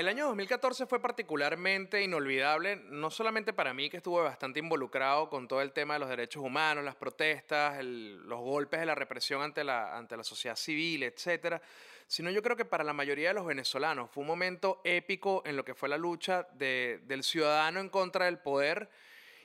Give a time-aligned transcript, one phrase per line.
[0.00, 5.46] El año 2014 fue particularmente inolvidable, no solamente para mí, que estuve bastante involucrado con
[5.46, 9.62] todo el tema de los derechos humanos, las protestas, los golpes de la represión ante
[9.62, 11.60] la, ante la sociedad civil, etcétera,
[12.06, 15.54] sino yo creo que para la mayoría de los venezolanos fue un momento épico en
[15.54, 18.88] lo que fue la lucha de- del ciudadano en contra del poder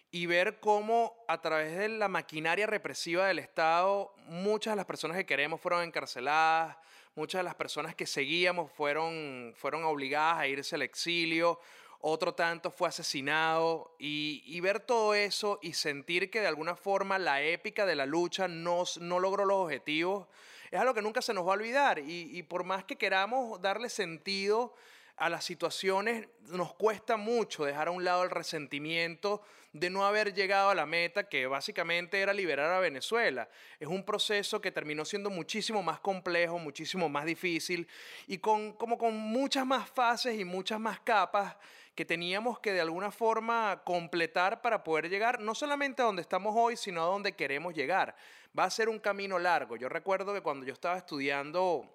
[0.10, 5.18] y ver cómo a través de la maquinaria represiva del Estado muchas de las personas
[5.18, 6.78] que queremos fueron encarceladas,
[7.16, 11.60] muchas de las personas que seguíamos fueron, fueron obligadas a irse al exilio,
[12.02, 17.42] otro tanto fue asesinado y, ver todo eso y sentir que de alguna forma la
[17.42, 20.28] épica de la lucha no, no logró los objetivos
[20.72, 23.90] es algo que nunca se nos va a olvidar y por más que queramos darle
[23.90, 24.76] sentido
[25.18, 29.42] a las situaciones nos cuesta mucho dejar a un lado el resentimiento
[29.72, 33.50] de no haber llegado a la meta que básicamente era liberar a Venezuela.
[33.80, 37.88] Es un proceso que terminó siendo muchísimo más complejo, muchísimo más difícil
[38.28, 41.56] y con, como con muchas más fases y muchas más capas
[41.94, 46.54] que teníamos que de alguna forma completar para poder llegar no solamente a donde estamos
[46.58, 48.16] hoy, sino a donde queremos llegar.
[48.58, 49.78] Va a ser un camino largo.
[49.78, 51.86] Yo recuerdo que cuando yo estaba estudiando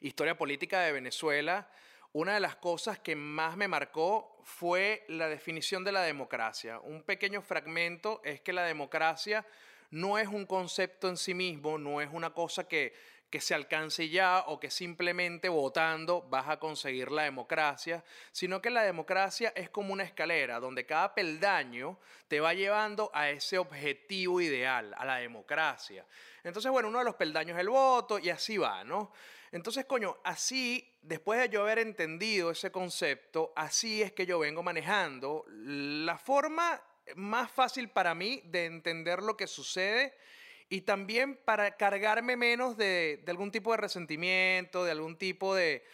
[0.00, 1.68] historia política de Venezuela,
[2.16, 6.80] una de las cosas que más me marcó fue la definición de la democracia.
[6.80, 9.44] Un pequeño fragmento es que la democracia
[9.90, 12.94] no es un concepto en sí mismo, no es una cosa que,
[13.30, 18.70] que se alcance ya o que simplemente votando vas a conseguir la democracia, sino que
[18.70, 21.98] la democracia es como una escalera donde cada peldaño
[22.28, 26.06] te va llevando a ese objetivo ideal, a la democracia.
[26.44, 29.12] Entonces, bueno, uno de los peldaños es el voto y así va, ¿no?
[29.50, 34.62] Entonces, coño, así, después de yo haber entendido ese concepto, así es que yo vengo
[34.62, 36.80] manejando la forma
[37.14, 40.14] más fácil para mí de entender lo que sucede
[40.68, 45.84] y también para cargarme menos de, algún tipo de resentimiento, de algún tipo de,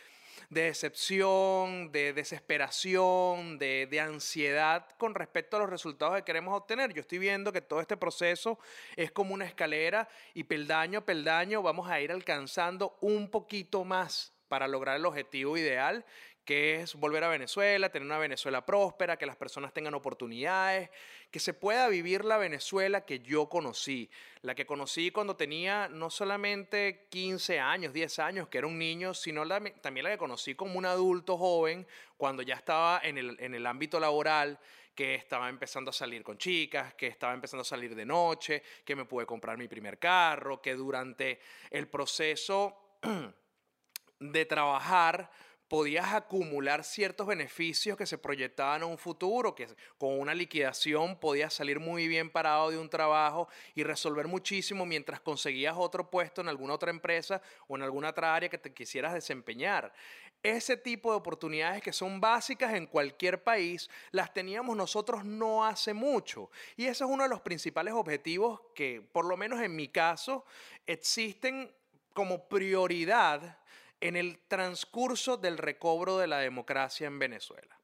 [0.49, 6.93] de decepción, de desesperación, de, de ansiedad con respecto a los resultados que queremos obtener.
[6.95, 8.59] Yo estoy viendo que todo este proceso
[8.97, 14.33] es como una escalera y peldaño a peldaño vamos a ir alcanzando un poquito más
[14.53, 16.05] para lograr el objetivo ideal,
[16.45, 20.91] que es volver a Venezuela, tener una Venezuela próspera, que las personas tengan oportunidades,
[21.31, 24.11] que se pueda vivir la Venezuela que yo conocí,
[24.43, 29.15] la que conocí cuando tenía no solamente 15 años, 10 años, que era un niño,
[29.15, 29.47] sino
[29.81, 31.87] también la que conocí como un adulto joven,
[32.17, 34.59] cuando ya estaba en el, en el ámbito laboral,
[34.95, 38.95] que estaba empezando a salir con chicas, que estaba empezando a salir de noche, que
[38.95, 42.97] me pude comprar mi primer carro, que durante el proceso
[44.21, 45.31] de trabajar
[45.73, 49.67] podías acumular ciertos beneficios que se proyectaban a un futuro, que
[49.97, 55.19] con una liquidación podías salir muy bien parado de un trabajo y resolver muchísimo mientras
[55.21, 59.15] conseguías otro puesto en alguna otra empresa o en alguna otra área que te quisieras
[59.15, 59.95] desempeñar.
[60.43, 65.95] Ese tipo de oportunidades que son básicas en cualquier país, las teníamos nosotros no hace
[65.95, 66.51] mucho.
[66.77, 70.45] Y ese es uno de los principales objetivos que, por lo menos en mi caso,
[70.87, 71.75] existen
[72.13, 73.62] como prioridad
[74.03, 77.82] en el transcurso del recobro de la democracia en Venezuela.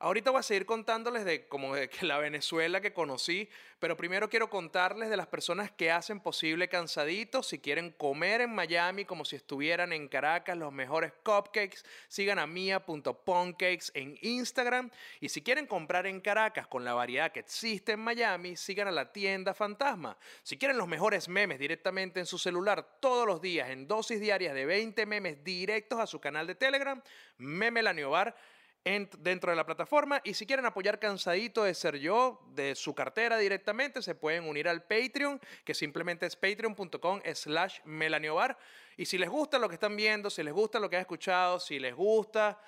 [0.00, 3.48] Ahorita voy a seguir contándoles de como de que la Venezuela que conocí,
[3.80, 7.42] pero primero quiero contarles de las personas que hacen posible Cansadito.
[7.42, 12.46] Si quieren comer en Miami como si estuvieran en Caracas, los mejores cupcakes, sigan a
[12.46, 14.88] mia.poncakes en Instagram.
[15.18, 18.92] Y si quieren comprar en Caracas con la variedad que existe en Miami, sigan a
[18.92, 20.16] la tienda Fantasma.
[20.44, 24.54] Si quieren los mejores memes directamente en su celular todos los días en dosis diarias
[24.54, 27.02] de 20 memes directos a su canal de Telegram,
[27.38, 28.36] Meme La Neobar
[28.84, 30.20] en- dentro de la plataforma.
[30.24, 34.68] Y si quieren apoyar Cansadito de Ser Yo, de su cartera directamente, se pueden unir
[34.68, 38.58] al Patreon, que simplemente es patreon.com slash melaniobar.
[38.96, 41.60] Y si les gusta lo que están viendo, si les gusta lo que han escuchado,
[41.60, 42.60] si les gusta,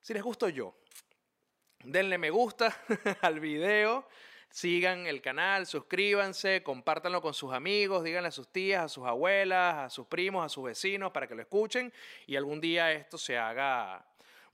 [0.00, 0.74] si les gusto yo,
[1.84, 2.76] denle me gusta
[3.22, 4.08] al video.
[4.50, 9.74] Sigan el canal, suscríbanse, compártanlo con sus amigos, díganle a sus tías, a sus abuelas,
[9.76, 11.92] a sus primos, a sus vecinos para que lo escuchen
[12.26, 14.07] y algún día esto se haga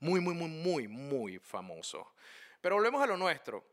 [0.05, 2.13] muy, muy, muy, muy, muy famoso.
[2.61, 3.65] Pero volvemos a lo nuestro.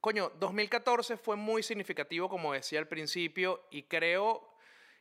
[0.00, 4.50] Coño, 2014 fue muy significativo, como decía al principio, y creo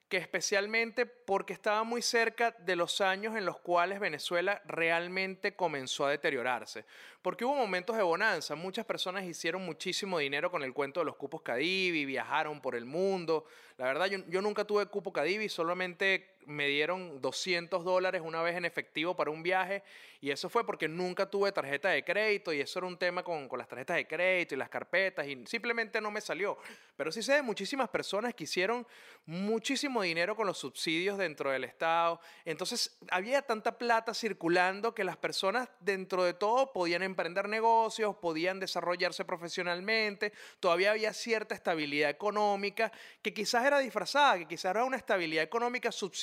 [0.07, 6.05] que especialmente porque estaba muy cerca de los años en los cuales Venezuela realmente comenzó
[6.05, 6.85] a deteriorarse.
[7.23, 11.15] Porque hubo momentos de bonanza, muchas personas hicieron muchísimo dinero con el cuento de los
[11.15, 13.45] cupos Cadivi, viajaron por el mundo.
[13.77, 18.55] La verdad, yo, yo nunca tuve cupo Cadivi, solamente me dieron 200 dólares una vez
[18.55, 19.83] en efectivo para un viaje
[20.23, 23.49] y eso fue porque nunca tuve tarjeta de crédito y eso era un tema con,
[23.49, 26.57] con, las tarjetas de crédito y las carpetas y simplemente no me salió.
[26.95, 28.87] Pero sí sé de muchísimas personas que hicieron
[29.25, 32.21] muchísimo dinero con los subsidios dentro del Estado.
[32.45, 38.61] Entonces había tanta plata circulando que las personas dentro de todo podían emprender negocios, podían
[38.61, 40.31] desarrollarse profesionalmente,
[40.61, 42.91] todavía había cierta estabilidad económica
[43.21, 46.13] que quizás era disfrazada, que quizás era una estabilidad económica subsidiada,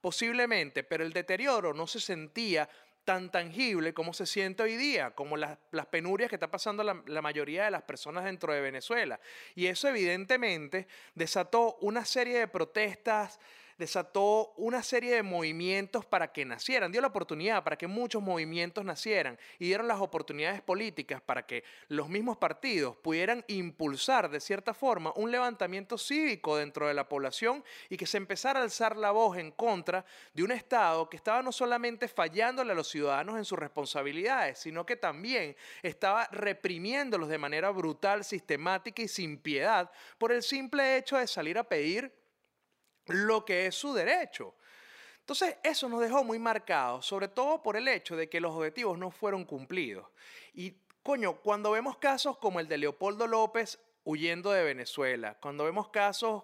[0.00, 2.68] posiblemente, pero el deterioro no se sentía
[3.04, 7.02] tan tangible como se siente hoy día, como las, las penurias que está pasando la,
[7.06, 9.18] la, mayoría de las personas dentro de Venezuela.
[9.54, 13.40] Y eso evidentemente desató una serie de protestas
[13.80, 18.84] desató una serie de movimientos para que nacieran, dio la oportunidad para que muchos movimientos
[18.84, 24.74] nacieran y dieron las oportunidades políticas para que los mismos partidos pudieran impulsar de cierta
[24.74, 29.12] forma un levantamiento cívico dentro de la población y que se empezara a alzar la
[29.12, 30.04] voz en contra
[30.34, 34.84] de un Estado que estaba no solamente fallándole a los ciudadanos en sus responsabilidades, sino
[34.84, 41.16] que también estaba reprimiéndolos de manera brutal, sistemática y sin piedad por el simple hecho
[41.16, 42.19] de salir a pedir
[43.10, 44.54] lo que es su derecho.
[45.20, 48.98] Entonces, eso nos dejó muy marcados, sobre todo por el hecho de que los objetivos
[48.98, 50.08] no fueron cumplidos.
[50.54, 55.88] Y, coño, cuando vemos casos como el de Leopoldo López huyendo de Venezuela, cuando vemos
[55.90, 56.42] casos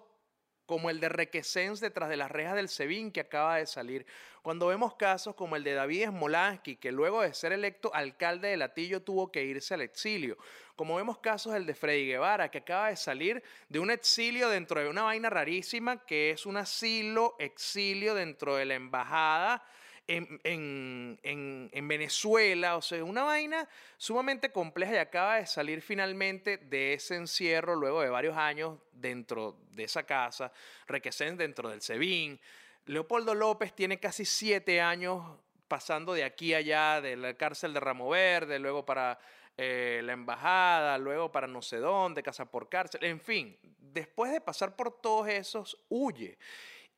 [0.67, 4.05] como el de Requesens detrás de las rejas del SEBIN que acaba de salir,
[4.43, 8.57] cuando vemos casos como el de David Smolansky, que luego de ser electo alcalde de
[8.57, 10.37] Latillo tuvo que irse al exilio,
[10.75, 14.79] como vemos casos el de Freddy Guevara, que acaba de salir de un exilio dentro
[14.79, 19.65] de una vaina rarísima, que es un asilo, exilio dentro de la embajada
[20.07, 23.67] en, en, Venezuela, o sea, una vaina
[23.97, 29.57] sumamente compleja y acaba de salir finalmente de ese encierro luego de varios años dentro
[29.71, 30.51] de esa casa,
[30.87, 32.39] Requesén dentro del SEBIN.
[32.85, 35.23] Leopoldo López tiene casi siete años
[35.67, 39.19] pasando de aquí a allá, de la cárcel de Ramo Verde, luego para
[39.57, 44.39] eh, la embajada, luego para no sé dónde, casa por cárcel, en fin, después de
[44.39, 46.37] pasar por todos esos, huye.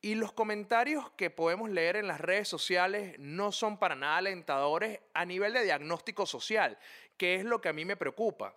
[0.02, 5.00] Y los comentarios que podemos leer en las redes sociales no son para nada alentadores
[5.12, 6.78] a nivel de diagnóstico social,
[7.16, 8.54] que es lo que a mí me preocupa.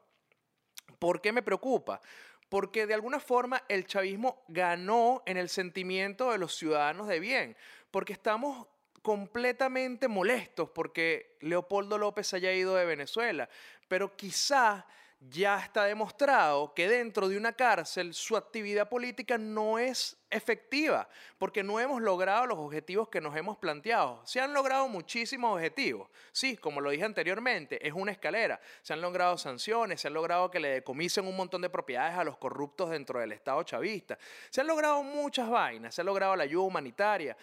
[0.99, 1.99] ¿Por qué me preocupa?
[2.47, 7.57] Porque de alguna forma el chavismo ganó en el sentimiento de los ciudadanos de bien,
[7.91, 8.67] porque estamos
[9.03, 13.49] completamente molestos porque Leopoldo López haya ido de Venezuela,
[13.89, 14.87] pero quizá
[15.29, 21.63] ya está demostrado que dentro de una cárcel su actividad política no es efectiva, porque
[21.63, 24.21] no hemos logrado los objetivos que nos hemos planteado.
[24.25, 28.59] Se han logrado muchísimos objetivos, sí, como lo dije anteriormente, es una escalera.
[28.81, 32.23] Se han logrado sanciones, se han logrado que le decomisen un montón de propiedades a
[32.23, 34.17] los corruptos dentro del Estado chavista.
[34.49, 37.37] Se han logrado muchas vainas, se ha logrado la ayuda humanitaria,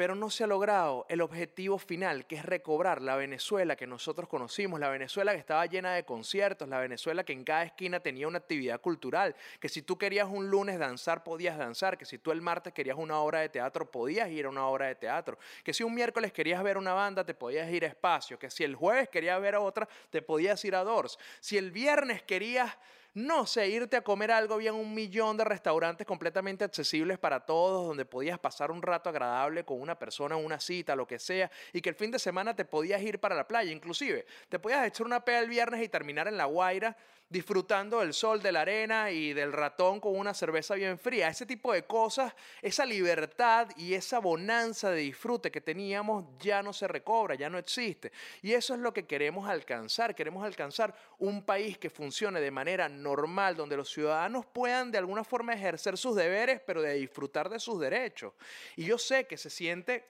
[0.00, 4.30] pero no se ha logrado el objetivo final, que es recobrar la Venezuela que nosotros
[4.30, 8.26] conocimos, la Venezuela que estaba llena de conciertos, la Venezuela que en cada esquina tenía
[8.26, 12.32] una actividad cultural, que si tú querías un lunes danzar, podías danzar, que si tú
[12.32, 15.74] el martes querías una obra de teatro, podías ir a una obra de teatro, que
[15.74, 18.76] si un miércoles querías ver una banda, te podías ir a espacio, que si el
[18.76, 22.74] jueves querías ver a otra, te podías ir a Doors, si el viernes querías
[23.14, 27.86] no sé, irte a comer algo, había un millón de restaurantes completamente accesibles para todos,
[27.86, 31.80] donde podías pasar un rato agradable con una persona, una cita, lo que sea, y
[31.80, 35.06] que el fin de semana te podías ir para la playa, inclusive te podías echar
[35.06, 36.96] una pea el viernes y terminar en La Guaira
[37.30, 41.28] disfrutando del sol, de la arena y del ratón con una cerveza bien fría.
[41.28, 46.72] Ese tipo de cosas, esa libertad y esa bonanza de disfrute que teníamos ya no
[46.72, 48.10] se recobra, ya no existe.
[48.42, 50.12] Y eso es lo que queremos alcanzar.
[50.14, 55.22] Queremos alcanzar un país que funcione de manera normal, donde los ciudadanos puedan de alguna
[55.22, 58.32] forma ejercer sus deberes, pero de disfrutar de sus derechos.
[58.74, 60.04] Y yo sé que se siente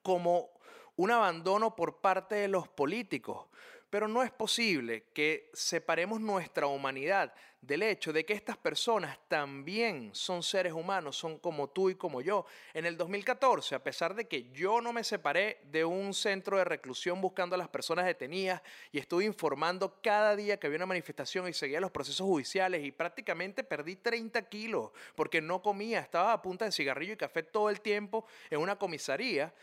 [0.00, 0.54] como
[0.96, 3.46] un abandono por parte de los políticos,
[3.94, 10.10] pero no es posible que separemos nuestra humanidad del hecho de que estas personas también
[10.12, 12.44] son seres humanos, son como tú y como yo.
[12.72, 16.64] En el 2014, a pesar de que yo no me separé de un centro de
[16.64, 21.46] reclusión buscando a las personas detenidas y estuve informando cada día que había una manifestación
[21.46, 26.42] y seguía los procesos judiciales y prácticamente perdí 30 kilos porque no comía, estaba a
[26.42, 29.54] punta de cigarrillo y café todo el tiempo en una comisaría.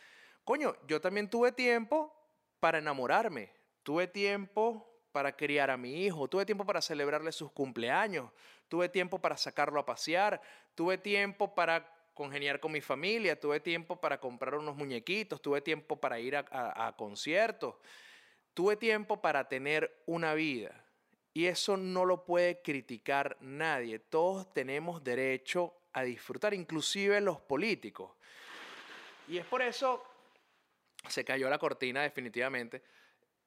[0.45, 2.15] Coño, yo también tuve tiempo
[2.61, 8.31] para enamorarme, Tuve tiempo para criar a mi hijo, tuve tiempo para celebrarle sus cumpleaños,
[8.67, 10.41] tuve tiempo para sacarlo a pasear,
[10.75, 15.99] tuve tiempo para congeniar con mi familia, tuve tiempo para comprar unos muñequitos, tuve tiempo
[15.99, 17.75] para ir a, conciertos,
[18.53, 20.85] tuve tiempo para tener una vida.
[21.33, 23.99] Y eso no lo puede criticar nadie.
[23.99, 28.11] Todos tenemos derecho a disfrutar, inclusive los políticos.
[29.27, 30.03] Y es por eso,
[31.07, 32.83] se cayó la cortina definitivamente,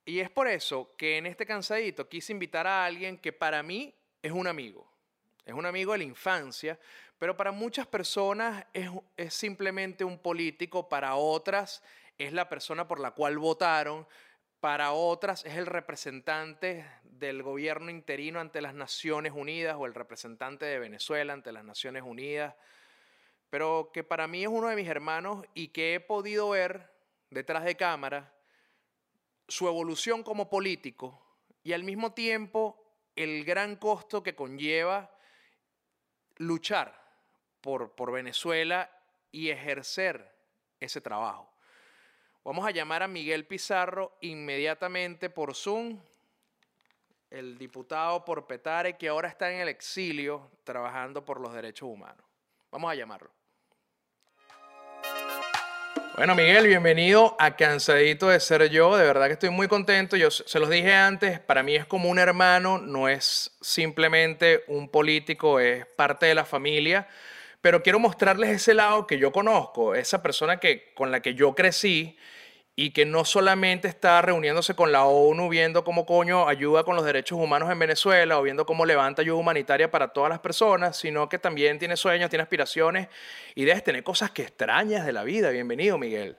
[0.04, 3.94] y es por eso que en este cansadito quise invitar a alguien que para mí
[4.22, 4.86] es un amigo.
[5.46, 6.78] Es un amigo de la infancia,
[7.18, 11.82] pero para muchas personas es, es, simplemente un político, para otras
[12.16, 14.06] es la persona por la cual votaron,
[14.60, 20.64] para otras es el representante del gobierno interino ante las Naciones Unidas o el representante
[20.64, 22.54] de Venezuela ante las Naciones Unidas,
[23.50, 26.90] pero que para mí es uno de mis hermanos y que he podido ver
[27.30, 28.33] detrás de cámara
[29.48, 31.20] su evolución como político
[31.62, 32.80] y al mismo tiempo
[33.16, 35.10] el gran costo que conlleva
[36.36, 37.00] luchar
[37.60, 38.90] por, por Venezuela
[39.30, 40.34] y ejercer
[40.80, 41.50] ese trabajo.
[42.44, 45.98] Vamos a llamar a Miguel Pizarro inmediatamente por Zoom,
[47.30, 52.24] el diputado por Petare que ahora está en el exilio trabajando por los derechos humanos.
[52.70, 53.30] Vamos a llamarlo.
[56.16, 58.96] Bueno, Miguel, bienvenido a Cansadito de Ser Yo.
[58.96, 60.16] De verdad que estoy muy contento.
[60.16, 64.88] Yo se los dije antes, para mí es como un hermano, no es simplemente un
[64.88, 67.08] político, es parte de la familia.
[67.60, 71.52] Pero quiero mostrarles ese lado que yo conozco, esa persona que, con la que yo
[71.56, 72.16] crecí
[72.76, 77.04] y que no solamente está reuniéndose con la ONU viendo cómo coño ayuda con los
[77.04, 81.28] derechos humanos en Venezuela o viendo cómo levanta ayuda humanitaria para todas las personas, sino
[81.28, 83.08] que también tiene sueños, tiene aspiraciones
[83.54, 85.50] y debes tener cosas que extrañas de la vida.
[85.50, 86.36] Bienvenido, Miguel.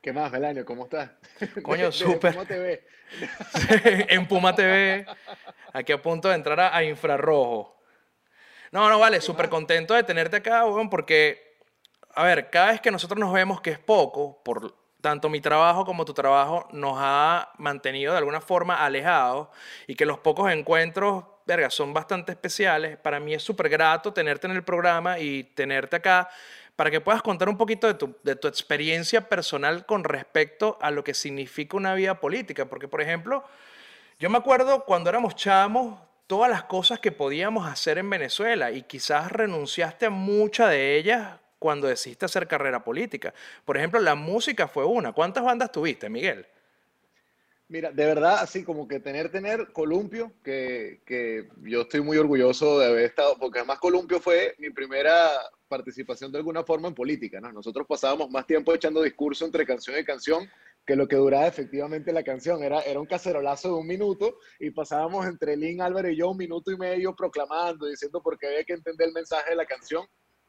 [0.00, 0.64] ¿Qué más, Melanio?
[0.64, 1.10] ¿Cómo estás?
[1.62, 2.34] Coño, súper.
[2.36, 2.84] En Puma TV.
[4.08, 5.06] en Puma TV.
[5.72, 7.80] Aquí a punto de entrar a, infrarrojo.
[8.70, 11.56] No, no, vale, súper contento de tenerte acá, porque,
[12.14, 15.84] a ver, cada vez que nosotros nos vemos, que es poco, por tanto mi trabajo
[15.84, 19.48] como tu trabajo nos ha mantenido de alguna forma alejados
[19.86, 22.96] y que los pocos encuentros, verga, son bastante especiales.
[22.96, 26.28] Para mí es súper grato tenerte en el programa y tenerte acá
[26.74, 30.90] para que puedas contar un poquito de tu, de tu experiencia personal con respecto a
[30.90, 32.66] lo que significa una vida política.
[32.66, 33.44] Porque, por ejemplo,
[34.18, 38.82] yo me acuerdo cuando éramos chamos, todas las cosas que podíamos hacer en Venezuela y
[38.82, 43.34] quizás renunciaste a muchas de ellas cuando decidiste hacer carrera política.
[43.64, 45.12] Por ejemplo, la música fue una.
[45.12, 46.46] ¿Cuántas bandas tuviste, Miguel?
[47.70, 52.78] Mira, de verdad, así como que tener, tener Columpio, que, que, yo estoy muy orgulloso
[52.78, 55.32] de haber estado, porque además Columpio fue mi primera
[55.68, 57.52] participación de alguna forma en política, ¿no?
[57.52, 60.48] Nosotros pasábamos más tiempo echando discurso entre canción y canción
[60.86, 62.62] que lo que duraba efectivamente la canción.
[62.62, 66.38] Era, era un cacerolazo de un minuto y pasábamos entre Lynn, Álvaro y yo un
[66.38, 70.06] minuto y medio proclamando, diciendo por qué había que entender el mensaje de la canción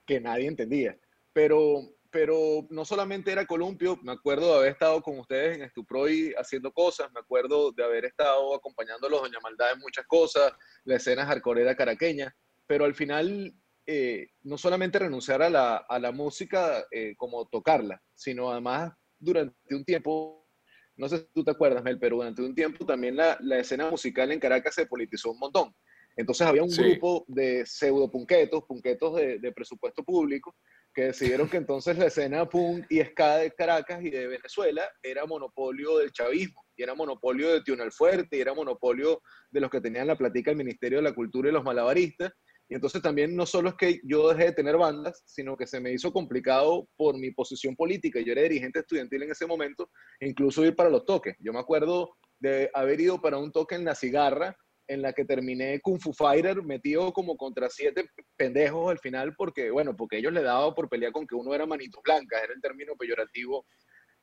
[0.09, 0.97] que nadie entendía.
[1.31, 6.33] Pero, pero no solamente era columpio, me acuerdo de haber estado con ustedes en Estuproy
[6.35, 10.51] haciendo cosas, me acuerdo de haber estado acompañando a los Doña Maldad en muchas cosas,
[10.83, 12.35] la escena jarcorera caraqueña,
[12.65, 13.53] pero al final
[13.85, 19.75] eh, no solamente renunciar a la, a la música eh, como tocarla, sino además durante
[19.75, 20.49] un tiempo,
[20.95, 23.91] no sé si tú te acuerdas, Mel, pero durante un tiempo también la, la escena
[23.91, 25.75] musical en Caracas se politizó un montón.
[26.15, 30.55] Entonces había un grupo de pseudo punquetos, punquetos de, de, presupuesto público,
[30.93, 35.25] que decidieron que entonces la escena punk y ska de Caracas y de Venezuela era
[35.25, 39.81] monopolio del chavismo, y era monopolio de Tionel Fuerte, y era monopolio de los que
[39.81, 42.31] tenían la platica el Ministerio de la Cultura y los malabaristas.
[42.71, 45.79] Y entonces también no solo es que yo dejé de tener bandas, sino que se
[45.79, 48.19] me hizo complicado por mi posición política.
[48.19, 49.89] Yo era dirigente estudiantil en ese momento,
[50.19, 51.35] incluso ir para los toques.
[51.39, 54.55] Yo me acuerdo de haber ido para un toque en La Cigarra,
[54.89, 59.69] en la que terminé Kung Fu Fighter metido como contra siete pendejos al final porque,
[59.69, 62.61] bueno, porque ellos le daban por pelear con que uno era manito blanca, era el
[62.61, 63.67] término peyorativo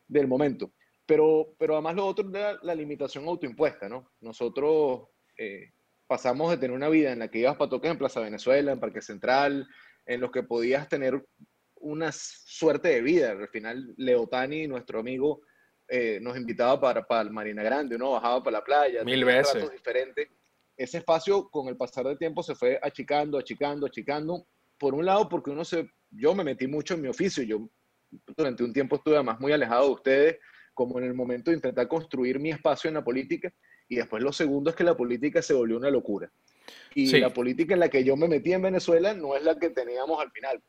[0.08, 0.72] del momento.
[1.06, 4.10] Pero, pero además lo otro era la limitación autoimpuesta, ¿no?
[4.20, 5.06] Nosotros
[5.38, 5.70] eh,
[6.08, 8.80] pasamos de tener una vida en la que ibas para toques en Plaza Venezuela, en
[8.80, 9.68] Parque Central,
[10.04, 11.24] en los que podías tener
[11.76, 13.30] una suerte de vida.
[13.30, 15.42] Al final, Leotani, nuestro amigo,
[15.86, 19.04] eh, nos invitaba para, para el Marina Grande, uno bajaba para la playa.
[19.04, 19.70] Mil veces.
[19.70, 20.28] diferentes
[20.76, 24.46] ese espacio con el pasar del tiempo se fue achicando, achicando, achicando.
[24.78, 27.68] Por un lado, porque uno se, yo me metí mucho en mi oficio, yo
[28.36, 30.38] durante un tiempo estuve además muy alejado de ustedes,
[30.74, 33.52] como en el momento de intentar construir mi espacio en la política,
[33.88, 36.30] y después lo segundo es que la política se volvió una locura.
[36.94, 39.70] Y la política en la que yo me metí en Venezuela no es la que
[39.70, 40.62] teníamos al final.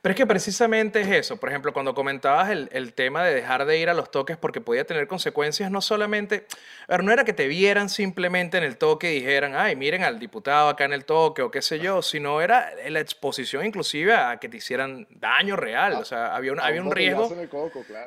[0.00, 1.36] Pero es que precisamente es eso.
[1.36, 4.60] Por ejemplo, cuando comentabas el, el, tema de dejar de ir a los toques porque
[4.60, 6.46] podía tener consecuencias, no solamente,
[6.88, 10.18] ver, no era que te vieran simplemente en el toque y dijeran, ay, miren al
[10.18, 14.38] diputado acá en el toque o qué sé yo, sino era la exposición inclusive a
[14.38, 15.94] que te hicieran daño real.
[15.94, 17.34] o sea, había un, había un riesgo.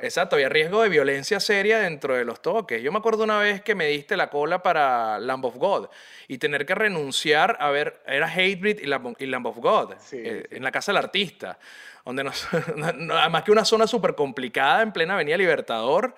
[0.02, 2.82] Exacto, había riesgo de violencia seria dentro de los toques.
[2.82, 5.88] Yo me acuerdo una vez que me diste la cola para Lamb of God
[6.28, 10.46] y tener que renunciar a ver, era Hatebreed y Lamb, y Lamb of God eh,
[10.50, 11.55] en la casa del artista
[12.04, 12.48] donde nos,
[13.12, 16.14] además que una zona súper complicada en plena Avenida Libertador,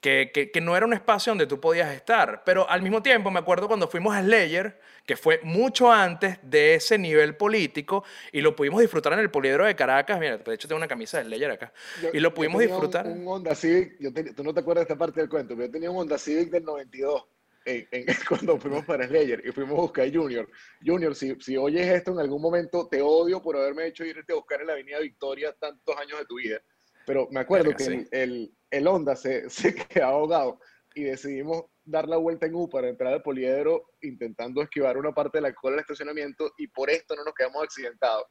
[0.00, 2.44] que, que, que, no era un espacio donde tú podías estar.
[2.44, 6.74] Pero al mismo tiempo me acuerdo cuando fuimos a Slayer, que fue mucho antes de
[6.74, 10.20] ese nivel político, y lo pudimos disfrutar en el Poliedro de Caracas.
[10.20, 11.72] Mira, de hecho tengo una camisa de Slayer acá.
[12.12, 13.06] y lo pudimos disfrutar.
[13.06, 15.66] Un, un Honda Civic, yo tú no te acuerdas de esta parte del cuento, pero
[15.66, 17.24] yo tenía un Honda Civic del 92
[18.28, 20.48] cuando fuimos para Slayer y fuimos a buscar a Junior.
[20.84, 24.36] Junior, si, si oyes esto en algún momento, te odio por haberme hecho irte a
[24.36, 26.60] buscar en la Avenida Victoria tantos años de tu vida.
[27.06, 30.60] Pero me acuerdo que el, el, el, Honda se, se quedó ahogado
[30.94, 35.38] y decidimos dar la vuelta en U para entrar al poliedro intentando esquivar una parte
[35.38, 38.24] de la cola del estacionamiento y por esto no nos quedamos accidentados.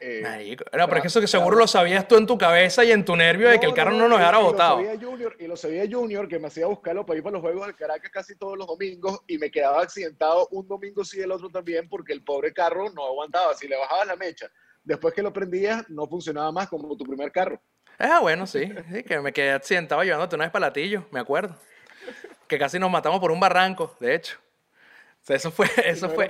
[0.00, 2.92] Eh, no, pero es que eso que seguro lo sabías tú en tu cabeza y
[2.92, 4.80] en tu nervio de que el carro no, nos dejara botado.
[5.38, 8.10] y lo sabía Junior, que me hacía buscarlo para ir para los juegos del Caracas
[8.10, 12.12] casi todos los domingos y me quedaba accidentado un domingo sí, el otro también, porque
[12.12, 13.54] el pobre carro no aguantaba.
[13.54, 14.50] Si le bajaba la mecha,
[14.84, 17.60] después que lo prendías, no funcionaba más como tu primer carro.
[17.98, 21.56] Ah, bueno, sí, sí que me quedé accidentado llevándote una vez para Latillo, me acuerdo.
[22.46, 24.38] Que casi nos matamos por un barranco, de hecho
[25.28, 26.28] eso fue, eso fue.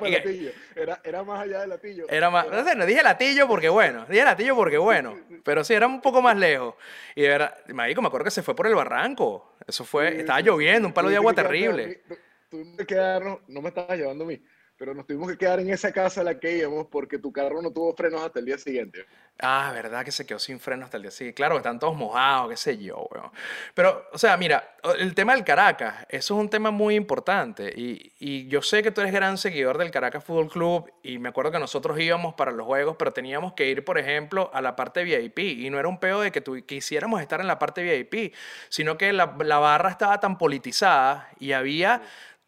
[0.74, 2.06] Era, era, más allá del latillo.
[2.08, 5.74] Era más, no sé, no dije latillo porque bueno, dije latillo porque bueno, pero sí,
[5.74, 6.74] era un poco más lejos.
[7.14, 9.56] Y era, marico, me acuerdo que se fue por el barranco.
[9.66, 12.02] Eso fue, estaba lloviendo, un palo de agua terrible.
[12.48, 14.40] Tuvimos que quedarnos, no me estabas llevando a mí,
[14.78, 17.62] pero nos tuvimos que quedar en esa casa a la que íbamos porque tu carro
[17.62, 19.06] no tuvo frenos hasta el día siguiente.
[19.38, 21.36] Ah, verdad que se quedó sin frenos hasta el día siguiente.
[21.36, 23.30] Claro, están todos mojados, qué sé yo, weón.
[23.74, 27.70] Pero, o sea, mira, el tema del Caracas, eso es un tema muy importante.
[27.76, 31.28] Y, y, yo sé que tú eres gran seguidor del Caracas Fútbol Club y me
[31.28, 34.74] acuerdo que nosotros íbamos para los juegos, pero teníamos que ir, por ejemplo, a la
[34.74, 35.38] parte VIP.
[35.38, 38.34] Y no era un pedo de que tú, quisiéramos estar en la parte VIP,
[38.70, 42.02] sino que la, la barra estaba tan politizada y había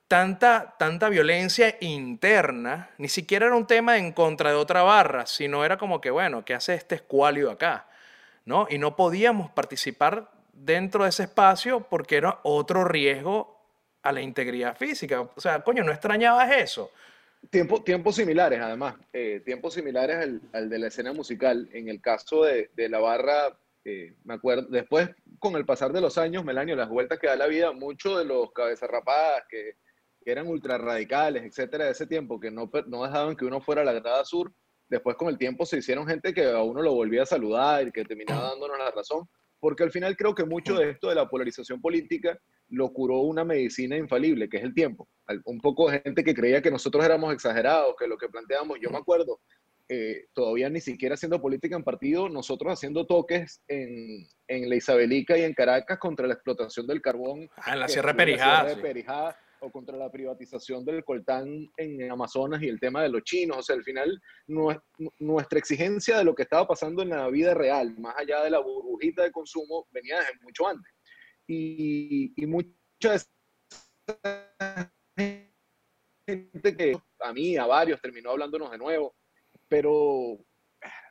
[0.09, 5.65] tanta, tanta violencia interna, ni siquiera era un tema en contra de otra barra, sino
[5.65, 7.87] era como que, bueno, ¿qué hace este escualio acá?
[8.47, 8.67] ¿No?
[8.71, 13.61] Y no podíamos participar dentro de ese espacio porque era otro riesgo
[14.03, 15.21] a la integridad física.
[15.21, 16.91] O sea, coño, ¿no extrañabas eso?
[17.51, 21.69] Tiempo, tiempos similares, además, eh, tiempos similares al, de la escena musical.
[21.73, 26.01] En el caso de, de la barra, eh, me acuerdo, después, con el pasar de
[26.01, 29.77] los años, Melanio, las vueltas que da la vida, muchos de los cabezas rapadas que
[30.29, 33.81] que eran ultra radicales, etcétera, de ese tiempo, que no, no dejaban que uno fuera
[33.81, 34.53] a la grada sur,
[34.91, 37.93] después con el tiempo se hicieron gente que a uno lo volvía a saludar y
[37.93, 39.27] que terminaba dándonos la razón,
[39.59, 42.39] porque al final creo que mucho de esto de la polarización política
[42.69, 45.09] lo curó una medicina infalible, que es el tiempo.
[45.47, 48.91] Un poco de gente que creía que nosotros éramos exagerados, que lo que planteamos, yo
[48.91, 49.41] me acuerdo,
[49.89, 55.39] eh, todavía ni siquiera haciendo política en partido, nosotros haciendo toques en, en la Isabelica
[55.39, 57.49] y en Caracas contra la explotación del carbón.
[57.57, 62.81] Ah, en la Sierra Perijá o contra la privatización del coltán en Amazonas y el
[62.81, 63.59] tema de los chinos.
[63.59, 64.21] O sea, al final
[65.19, 68.61] nuestra exigencia de lo que estaba pasando en la vida real, más allá de la
[68.61, 70.93] burbujita de consumo, venía desde mucho antes.
[71.47, 73.17] Y, y mucha
[76.27, 79.15] gente que a mí, a varios, terminó hablándonos de nuevo,
[79.69, 80.39] pero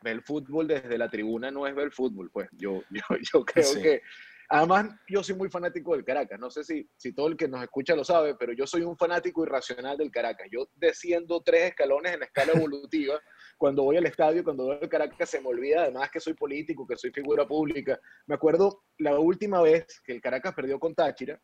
[0.02, 3.02] ver el fútbol desde la tribuna no es ver fútbol, pues yo, yo,
[3.34, 4.02] yo creo que
[4.50, 6.40] Además, yo soy muy fanático del Caracas.
[6.40, 8.98] No sé si, si todo el que nos escucha lo sabe, pero yo soy un
[8.98, 10.48] fanático irracional del Caracas.
[10.50, 13.20] Yo desciendo tres escalones en la escala evolutiva.
[13.58, 16.88] cuando voy al estadio, cuando veo el Caracas, se me olvida además que soy político,
[16.88, 18.00] que soy figura pública.
[18.26, 21.40] Me acuerdo la última vez que el Caracas perdió con Táchira,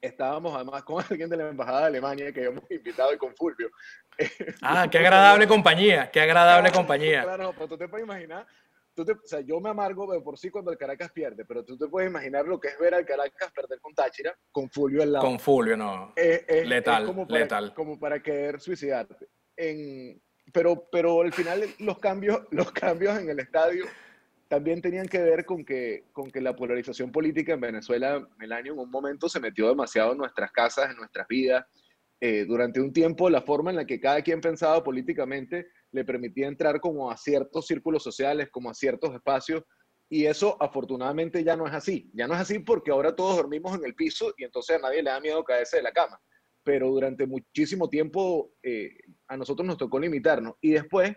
[0.00, 3.70] estábamos además con alguien de la Embajada de Alemania que habíamos invitado y con Fulvio.
[4.62, 7.22] Ah, qué agradable compañía, qué agradable compañía.
[7.22, 8.46] Claro, pero tú te puedes imaginar
[8.96, 11.88] o sea, yo me amargo de por sí cuando el Caracas pierde, pero tú te
[11.88, 15.24] puedes imaginar lo que es ver al Caracas perder con Táchira, con Fulvio al lado.
[15.24, 16.12] Con Fulvio, no.
[16.16, 17.74] letal, como para, letal.
[17.74, 19.28] Como para querer suicidarte.
[19.56, 20.20] En,
[20.52, 23.84] pero, pero al final los cambios, los cambios en el estadio
[24.48, 28.78] también tenían que ver con que, con que la polarización política en Venezuela, Melanio, en
[28.78, 31.64] un momento se metió demasiado en nuestras casas, en nuestras vidas.
[32.20, 36.48] Eh, durante un tiempo, la forma en la que cada quien pensaba políticamente le permitía
[36.48, 39.62] entrar como a ciertos círculos sociales, como a ciertos espacios,
[40.10, 42.10] y eso afortunadamente ya no es así.
[42.12, 45.02] Ya no es así porque ahora todos dormimos en el piso y entonces a nadie
[45.02, 46.20] le da miedo caerse de la cama.
[46.62, 48.90] Pero durante muchísimo tiempo eh,
[49.28, 50.54] a nosotros nos tocó limitarnos.
[50.60, 51.14] Y después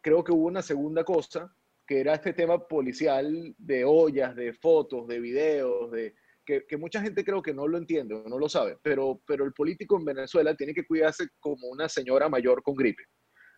[0.00, 1.54] creo que hubo una segunda cosa
[1.86, 6.14] que era este tema policial de ollas, de fotos, de videos, de,
[6.46, 9.52] que, mucha gente creo que no lo entiende o no lo sabe, pero, pero el
[9.52, 13.02] político en Venezuela tiene que cuidarse como una señora mayor con gripe.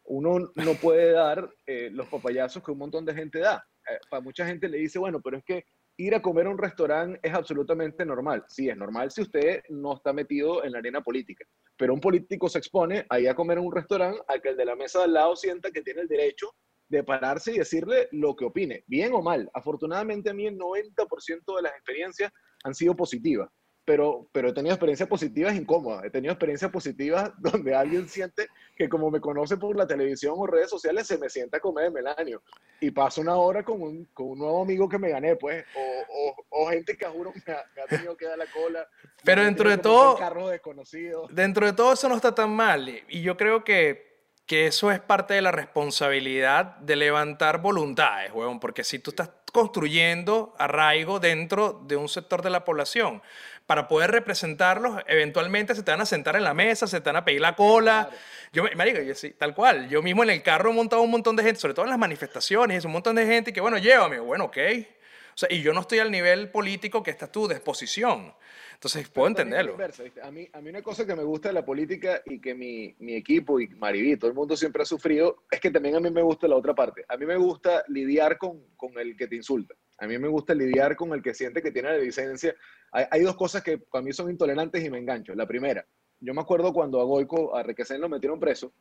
[0.08, 3.62] Uno no puede dar eh, los papayazos que un montón de gente da.
[3.88, 5.64] Eh, para mucha gente le dice, bueno, pero es que
[5.98, 8.44] ir a comer a un restaurante es absolutamente normal.
[8.48, 11.44] Sí, es normal si usted no está metido en la arena política.
[11.76, 14.56] Pero un político se expone a ir a comer a un restaurante a que el
[14.56, 16.54] de la mesa al lado sienta que tiene el derecho
[16.88, 19.50] de pararse y decirle lo que opine, bien o mal.
[19.52, 22.32] Afortunadamente a mí el 90% de las experiencias
[22.64, 23.50] han sido positivas,
[23.88, 28.86] pero, pero he tenido experiencias positivas incómodas, he tenido experiencias positivas donde alguien siente que
[28.86, 31.90] como me conoce por la televisión o redes sociales, se me sienta a comer de
[31.92, 32.42] melanio
[32.80, 36.36] y paso una hora con un, con un nuevo amigo que me gané, pues, o,
[36.50, 38.86] o, gente que juro me ha, me ha, tenido que dar la cola.
[39.24, 41.34] Pero dentro de todo, carros desconocidos.
[41.34, 44.06] dentro de todo eso no está tan mal y yo creo que
[44.48, 49.30] que eso es parte de la responsabilidad de levantar voluntades, huevón, porque si tú estás
[49.52, 53.20] construyendo arraigo dentro de un sector de la población,
[53.68, 57.16] para poder representarlos, eventualmente se te van a sentar en la mesa, se te van
[57.16, 58.08] a pedir la cola.
[58.50, 59.90] Yo, marico, yo sí, tal cual.
[59.90, 61.98] Yo mismo en el carro he montado un montón de gente, sobre todo en las
[61.98, 64.56] manifestaciones, un montón de gente que, bueno, llévame, bueno, ok.
[64.56, 68.32] O sea, y yo no estoy al nivel político que estás tú de exposición.
[68.72, 69.76] Entonces, puedo entenderlo.
[70.22, 72.96] a, mí, a mí una cosa que me gusta de la política y que mi,
[73.00, 76.10] mi equipo y Mariví, todo el mundo siempre ha sufrido, es que también a mí
[76.10, 77.04] me gusta la otra parte.
[77.06, 79.74] A mí me gusta lidiar con, con el que te insulta.
[79.98, 82.54] A mí me gusta lidiar con el que siente que tiene la licencia.
[82.92, 85.34] Hay, dos cosas que para mí son intolerantes y me engancho.
[85.34, 85.84] La primera,
[86.20, 88.72] yo me acuerdo cuando a Goico, a Requesén lo metieron preso,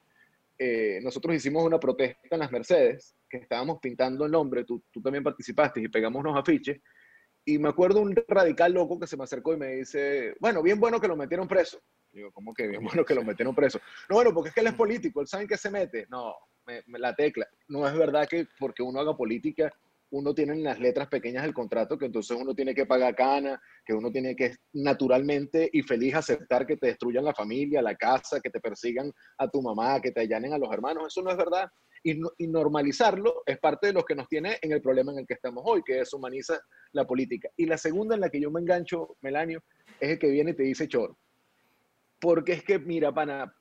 [0.59, 5.01] eh, nosotros hicimos una protesta en las Mercedes, que estábamos pintando el nombre, tú, tú
[5.01, 6.79] también participaste y pegamos unos afiches,
[7.47, 10.81] y me acuerdo un radical loco que se me acercó y me dice, bueno, bien
[10.81, 11.79] bueno que lo metieron preso.
[12.11, 13.79] Digo, ¿cómo que bien bueno que lo metieron preso?
[14.09, 16.07] No, bueno, porque es que él es político, él sabe que se mete.
[16.09, 17.47] No, me, la tecla.
[17.69, 19.71] No es verdad que porque uno haga política,
[20.11, 23.61] uno tiene en las letras pequeñas del contrato que entonces uno tiene que pagar cana,
[23.85, 28.39] que uno tiene que naturalmente y feliz aceptar que te destruyan la familia, la casa,
[28.39, 31.07] que te persigan a tu mamá, que te allanen a los hermanos.
[31.07, 31.69] Eso no es verdad
[32.03, 35.33] y, normalizarlo es parte de lo que nos tiene en el problema en el que
[35.33, 36.59] estamos hoy, que deshumaniza
[36.93, 37.49] la política.
[37.57, 39.63] Y la segunda en la que yo me engancho, Melanio,
[39.99, 41.17] es el que viene y te dice choro.
[42.19, 43.53] Porque es que, mira, pana,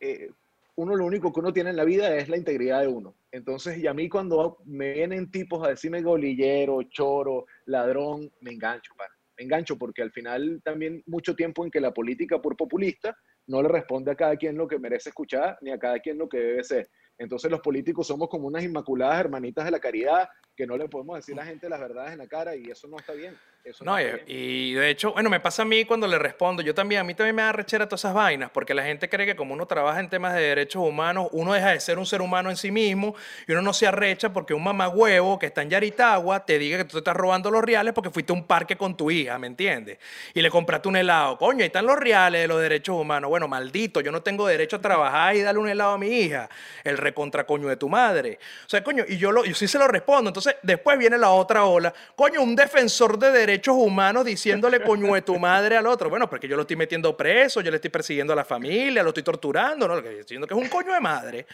[0.00, 0.30] eh,
[0.76, 3.16] uno lo único que uno tiene en la vida es la integridad de uno.
[3.32, 8.92] Entonces, y a mí cuando me vienen tipos a decirme golillero, choro, ladrón, me engancho.
[9.38, 13.62] Me engancho porque al final también mucho tiempo en que la política por populista no
[13.62, 16.38] le responde a cada quien lo que merece escuchar ni a cada quien lo que
[16.38, 16.90] debe ser.
[17.18, 21.16] Entonces los políticos somos como unas inmaculadas hermanitas de la caridad que no le podemos
[21.16, 23.36] decir a la gente las verdades en la cara y eso no está bien.
[23.62, 27.00] Eso no, y, de hecho, bueno, me pasa a mí cuando le respondo, yo también,
[27.00, 29.54] a mí también me da rechera todas esas vainas, porque la gente cree que como
[29.54, 32.56] uno trabaja en temas de derechos humanos, uno deja de ser un ser humano en
[32.56, 33.16] sí mismo
[33.48, 36.84] y uno no se arrecha porque un mamagüevo que está en Yaritagua te diga que
[36.84, 39.48] tú te estás robando los reales porque fuiste a un parque con tu hija, ¿me
[39.48, 39.98] entiendes?
[40.32, 41.36] Y le compraste un helado.
[41.36, 43.28] Coño, ahí están los reales de los derechos humanos.
[43.28, 46.48] Bueno, maldito, yo no tengo derecho a trabajar y darle un helado a mi hija.
[46.84, 48.38] El recontracoño de tu madre.
[48.64, 50.30] O sea, coño, y yo, lo, yo sí se lo respondo.
[50.30, 51.92] Entonces, después viene la otra ola.
[52.14, 56.10] Coño, un defensor de derechos derechos humanos diciéndole coño de tu madre al otro.
[56.10, 59.10] Bueno, porque yo lo estoy metiendo preso, yo le estoy persiguiendo a la familia, lo
[59.10, 59.96] estoy torturando, ¿no?
[59.96, 61.46] Lo que estoy diciendo que es un coño de madre.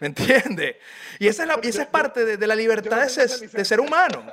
[0.00, 0.76] ¿Me entiendes?
[1.18, 3.64] Y esa es, la, y esa es parte de, de la libertad de ser, de
[3.64, 4.24] ser, humano.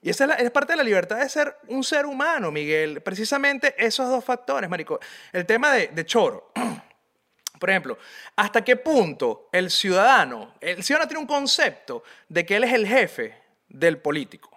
[0.00, 3.02] Y esa es, la, es, parte de la libertad de ser un ser humano, Miguel.
[3.02, 4.98] Precisamente esos dos factores, Marico.
[5.32, 6.52] El tema de, de Choro.
[7.62, 7.96] Por ejemplo,
[8.34, 12.88] ¿hasta qué punto el ciudadano, el ciudadano tiene un concepto de que él es el
[12.88, 13.36] jefe
[13.68, 14.50] del político?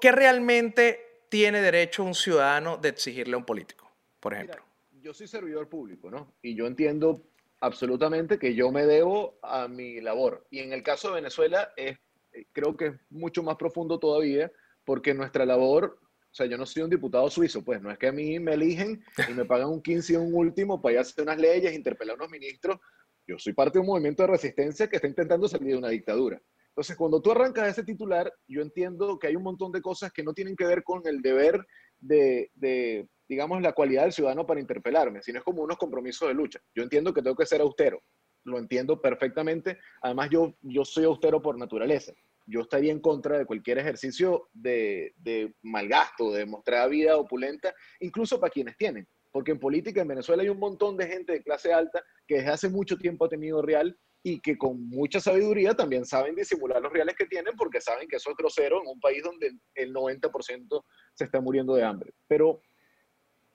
[0.00, 4.64] ¿Qué realmente tiene derecho un ciudadano de exigirle a un político, por ejemplo?
[5.02, 6.32] yo soy servidor público, ¿no?
[6.40, 7.22] Y yo entiendo
[7.60, 10.46] absolutamente que yo me debo a mi labor.
[10.48, 11.98] Y en el caso de Venezuela es,
[12.32, 14.50] eh, creo que es mucho más profundo todavía,
[14.86, 18.06] porque nuestra labor, o sea, yo no soy un diputado suizo, pues no es que
[18.06, 21.00] a mí me eligen y me pagan un 15 y un último para ir a
[21.02, 22.78] hacer unas leyes, interpelar a unos ministros.
[23.26, 26.40] Yo soy parte de un movimiento de resistencia que está intentando salir de una dictadura.
[26.68, 30.22] Entonces, cuando tú arrancas ese titular, yo entiendo que hay un montón de cosas que
[30.22, 31.66] no tienen que ver con el deber
[31.98, 36.34] de, de, digamos, la cualidad del ciudadano para interpelarme, sino es como unos compromisos de
[36.34, 36.60] lucha.
[36.74, 38.00] Yo entiendo que tengo que ser austero,
[38.44, 39.78] lo entiendo perfectamente.
[40.00, 42.12] Además, yo, yo soy austero por naturaleza.
[42.50, 48.40] Yo estaría en contra de cualquier ejercicio de, de malgasto, de mostrar vida opulenta, incluso
[48.40, 49.06] para quienes tienen.
[49.30, 52.50] Porque en política en Venezuela hay un montón de gente de clase alta que desde
[52.50, 56.92] hace mucho tiempo ha tenido real y que con mucha sabiduría también saben disimular los
[56.92, 60.84] reales que tienen porque saben que eso es grosero en un país donde el 90%
[61.14, 62.12] se está muriendo de hambre.
[62.26, 62.60] Pero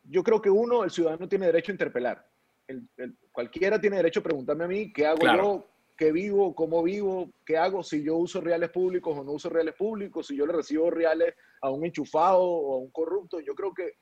[0.03, 2.25] yo creo que uno, el ciudadano tiene derecho a interpelar.
[2.67, 6.83] El, el, cualquiera tiene derecho a preguntarme a mí qué hago yo qué vivo, cómo
[6.83, 10.45] vivo, qué hago, si yo uso reales públicos o no uso reales públicos, si yo
[10.45, 13.39] le recibo reales a un enchufado o a un corrupto.
[13.39, 13.93] Yo creo que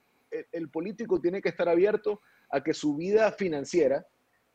[0.51, 4.05] el, político tiene que estar abierto a que su vida financiera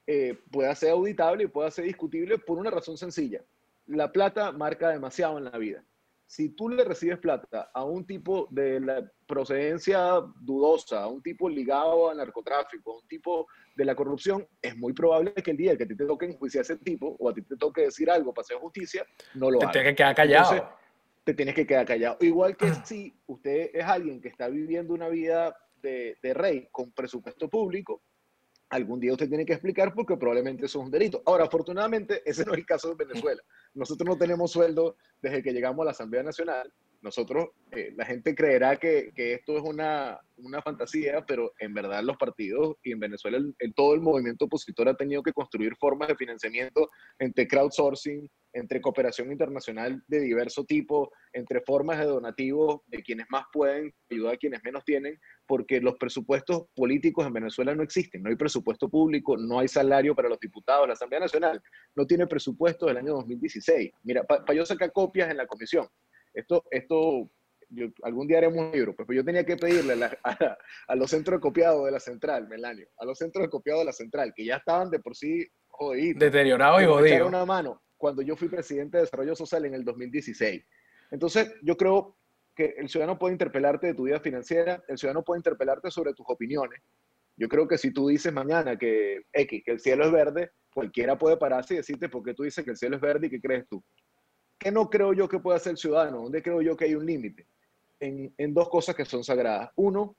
[0.07, 3.45] eh, pueda ser auditable y pueda ser discutible por una razón sencilla.
[3.87, 5.85] La plata marca demasiado en la vida
[6.29, 11.49] si tú le recibes plata a un tipo de la procedencia dudosa, a un tipo
[11.49, 15.75] ligado al narcotráfico, a un tipo de la corrupción, es muy probable que el día
[15.75, 18.11] que a ti te toque enjuiciar a ese tipo o a ti te toque decir
[18.11, 19.73] algo para hacer justicia, no lo hagas.
[19.73, 20.69] Te tienes que quedar callado.
[21.25, 22.19] te tienes que quedar callado.
[22.21, 22.85] Igual que ah.
[22.85, 28.03] si usted es alguien que está viviendo una vida de, de rey con presupuesto público,
[28.69, 31.23] algún día usted tiene que explicar porque probablemente eso es un delito.
[31.25, 33.43] Ahora, afortunadamente, ese no es el caso de Venezuela.
[33.75, 36.73] Nosotros no tenemos sueldo desde que llegamos a la Asamblea Nacional.
[37.01, 42.03] Nosotros, eh, la gente creerá que, que, esto es una, una fantasía, pero en verdad
[42.03, 46.09] los partidos y en Venezuela el, todo el movimiento opositor ha tenido que construir formas
[46.09, 46.89] de financiamiento
[47.21, 53.45] entre crowdsourcing, entre cooperación internacional de diverso tipo, entre formas de donativos de quienes más
[53.53, 58.31] pueden ayudar a quienes menos tienen, porque los presupuestos políticos en Venezuela no existen, no
[58.31, 61.63] hay presupuesto público, no hay salario para los diputados, la Asamblea Nacional
[61.95, 63.93] no tiene presupuesto del año 2016.
[64.03, 65.87] Mira, para yo sacar copias en la comisión,
[66.39, 67.31] esto, esto
[68.03, 71.85] algún día haremos un libro, pues, yo tenía que pedirle a, los centros de copiado
[71.85, 74.91] de la central, Melanio, a los centros de copiado de la central, que ya estaban
[74.91, 76.19] de por sí jodidos.
[76.19, 77.29] Deteriorados y jodidos.
[77.29, 80.65] una mano cuando yo fui presidente de Desarrollo Social en el 2016.
[81.11, 82.17] Entonces, yo creo
[82.55, 86.27] que el ciudadano puede interpelarte de tu vida financiera, el ciudadano puede interpelarte sobre tus
[86.29, 86.81] opiniones.
[87.37, 91.19] Yo creo que si tú dices mañana que X, que el cielo es verde, cualquiera
[91.19, 93.41] puede pararse y decirte por qué tú dices que el cielo es verde y qué
[93.41, 93.83] crees tú.
[94.59, 96.23] ¿Qué no creo yo que pueda el ciudadano?
[96.23, 97.47] ¿Dónde creo yo que hay un límite?
[98.01, 99.71] En, en dos cosas que son sagradas.
[99.77, 100.17] Uno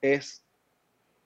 [0.00, 0.44] es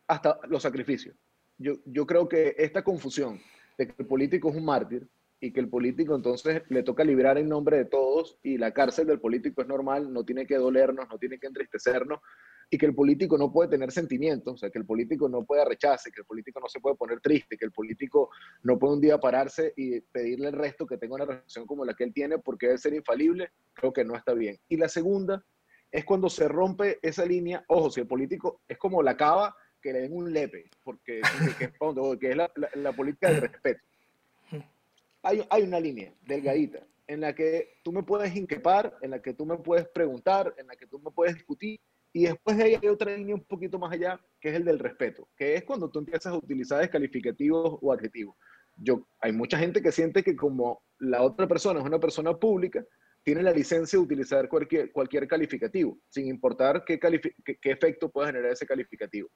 [0.06, 1.16] hasta los sacrificios.
[1.58, 3.40] Yo, yo creo que esta confusión
[3.78, 5.06] de que el político es un mártir
[5.40, 9.06] y que el político entonces le toca librar en nombre de todos y la cárcel
[9.06, 12.20] del político es normal, no tiene que dolernos, no tiene que entristecernos
[12.68, 15.64] y que el político no puede tener sentimientos, o sea, que el político no puede
[15.64, 18.30] rechazar, que el político no se puede poner triste, que el político
[18.62, 21.94] no puede un día pararse y pedirle al resto que tenga una relación como la
[21.94, 24.58] que él tiene porque debe ser infalible, creo que no está bien.
[24.68, 25.44] Y la segunda
[25.92, 29.92] es cuando se rompe esa línea, ojo, si el político es como la cava que
[29.92, 31.20] le den un lepe, porque
[31.58, 33.80] que, es la, política del respeto
[35.26, 39.46] hay, una línea delgadita en la que tú me puedes inquepar, en la que tú
[39.46, 41.80] me puedes preguntar, en la que tú me puedes discutir,
[42.16, 44.78] y después de ahí hay otra línea un poquito más allá, que es el del
[44.78, 48.34] respeto, que es cuando tú empiezas a utilizar descalificativos o adjetivos.
[48.74, 52.82] Yo, hay mucha gente que siente que como la otra persona es una persona pública,
[53.22, 58.52] tiene la licencia de utilizar cualquier, cualquier calificativo, sin importar qué, qué efecto pueda generar
[58.52, 59.28] ese calificativo.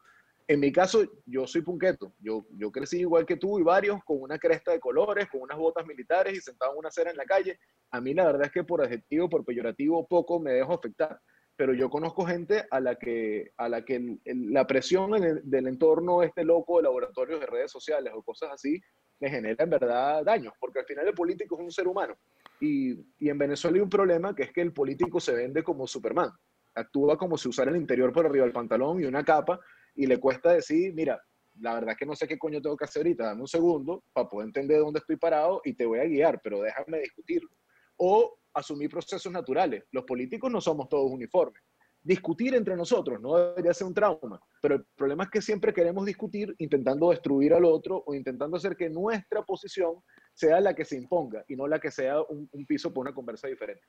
[0.48, 2.14] En mi caso, yo soy punqueto.
[2.18, 5.58] Yo, yo crecí igual que tú y varios, con una cresta de colores, con unas
[5.58, 7.58] botas militares y sentado en una acera en la calle.
[7.90, 11.20] A mí la verdad es que por adjetivo, por peyorativo, poco me dejo afectar.
[11.60, 15.10] Pero yo conozco gente a la que, a la que la presión
[15.44, 18.80] del entorno este loco de laboratorios de redes sociales o cosas así
[19.18, 22.16] le genera en verdad daños, porque al final el político es un ser humano.
[22.62, 25.86] Y, y en Venezuela hay un problema que es que el político se vende como
[25.86, 26.30] Superman.
[26.74, 29.60] Actúa como si usara el interior por arriba del pantalón y una capa
[29.94, 31.22] y le cuesta decir, mira,
[31.58, 34.02] la verdad es que no sé qué coño tengo que hacer ahorita, dame un segundo
[34.14, 37.50] para poder entender dónde estoy parado y te voy a guiar, pero déjame discutirlo.
[37.98, 39.84] O asumir procesos naturales.
[39.92, 41.62] Los políticos no somos todos uniformes.
[42.02, 46.06] Discutir entre nosotros no debería ser un trauma, pero el problema es que siempre queremos
[46.06, 49.96] discutir intentando destruir al otro o intentando hacer que nuestra posición
[50.32, 53.14] sea la que se imponga y no la que sea un, un piso para una
[53.14, 53.86] conversa diferente.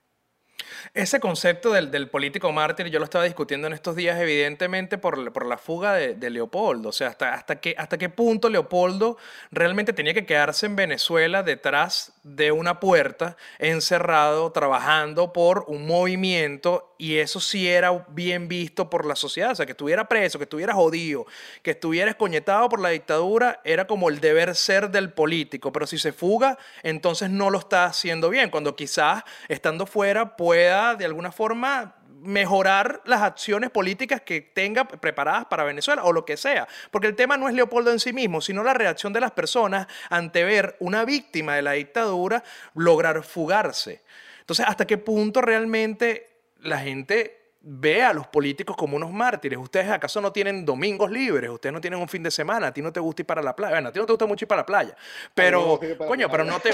[0.94, 5.32] Ese concepto del, del, político mártir yo lo estaba discutiendo en estos días, evidentemente, por,
[5.32, 6.90] por la fuga de, de, Leopoldo.
[6.90, 9.16] O sea, hasta, hasta, qué, hasta qué punto Leopoldo
[9.50, 16.92] realmente tenía que quedarse en Venezuela detrás de una puerta, encerrado, trabajando por un movimiento,
[17.02, 19.50] y eso sí era bien visto por la sociedad.
[19.50, 21.26] O sea, que estuviera preso, que estuviera jodido,
[21.62, 25.72] que estuviera escoñetado por la dictadura, era como el deber ser del político.
[25.72, 28.50] Pero si se fuga, entonces no lo está haciendo bien.
[28.50, 35.46] Cuando quizás estando fuera pueda de alguna forma mejorar las acciones políticas que tenga preparadas
[35.46, 36.68] para Venezuela o lo que sea.
[36.90, 39.86] Porque el tema no es Leopoldo en sí mismo, sino la reacción de las personas
[40.10, 44.02] ante ver una víctima de la dictadura lograr fugarse.
[44.40, 46.28] Entonces, ¿hasta qué punto realmente
[46.60, 49.58] la gente ve a los políticos como unos mártires.
[49.58, 51.48] ¿Ustedes acaso no tienen domingos libres?
[51.50, 52.68] ¿Ustedes no tienen un fin de semana?
[52.68, 53.74] ¿A ti no te gusta ir para la playa?
[53.74, 54.96] Bueno, a ti no te gusta mucho ir para la playa.
[55.34, 56.72] Pero, coño, pero no, te,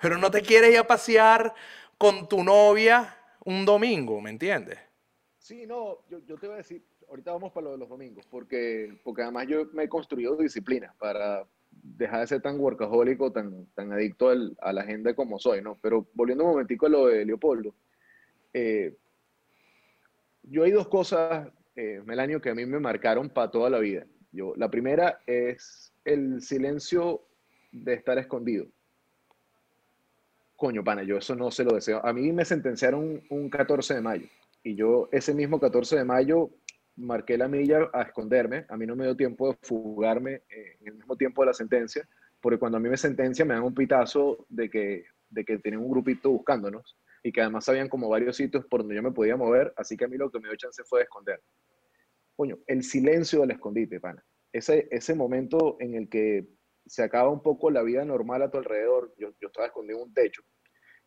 [0.00, 1.54] pero no te quieres ir a pasear
[2.02, 4.76] con tu novia un domingo, ¿me entiendes?
[5.38, 8.98] Sí, no, yo, te voy a decir, ahorita vamos para lo de los domingos, porque,
[9.04, 13.92] porque además yo me he construido disciplina para, dejar de ser tan workahólico, tan, tan
[13.92, 15.78] adicto a la agenda como soy, ¿no?
[15.80, 17.72] Pero volviendo un momentico a lo de Leopoldo,
[18.52, 18.96] eh,
[20.42, 24.08] yo hay dos cosas, eh, Melanio, que a mí me marcaron para toda la vida.
[24.32, 27.22] Yo, la primera es el silencio
[27.70, 28.66] de estar escondido.
[30.62, 32.00] Coño, pana, yo eso no se lo deseo.
[32.06, 34.28] A mí me sentenciaron un 14 de mayo
[34.62, 36.50] y yo ese mismo 14 de mayo
[36.94, 38.64] marqué la milla a esconderme.
[38.68, 41.52] A mí no me dio tiempo de fugarme eh, en el mismo tiempo de la
[41.52, 42.08] sentencia,
[42.40, 45.80] porque cuando a mí me sentencia me dan un pitazo de que, de que tienen
[45.80, 49.36] un grupito buscándonos y que además sabían como varios sitios por donde yo me podía
[49.36, 51.42] mover, así que a mí lo que me dio chance fue de esconder.
[52.36, 54.24] Coño, el silencio del escondite, pana.
[54.52, 56.46] Ese, ese momento en el que
[56.86, 60.08] se acaba un poco la vida normal a tu alrededor, yo, yo estaba escondido en
[60.08, 60.42] un techo,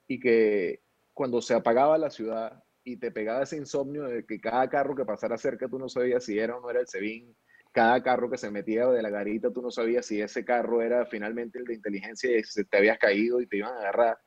[0.07, 0.81] y que
[1.13, 5.05] cuando se apagaba la ciudad y te pegaba ese insomnio de que cada carro que
[5.05, 7.35] pasara cerca tú no sabías si era o no era el Sebin,
[7.71, 11.05] cada carro que se metía de la garita tú no sabías si ese carro era
[11.05, 14.17] finalmente el de inteligencia y se te habías caído y te iban a agarrar.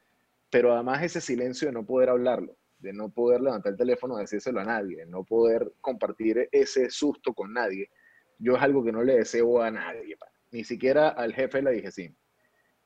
[0.50, 4.22] Pero además ese silencio de no poder hablarlo, de no poder levantar el teléfono y
[4.22, 7.90] decírselo a nadie, de no poder compartir ese susto con nadie,
[8.38, 10.16] yo es algo que no le deseo a nadie,
[10.50, 12.14] ni siquiera al jefe le dije sí.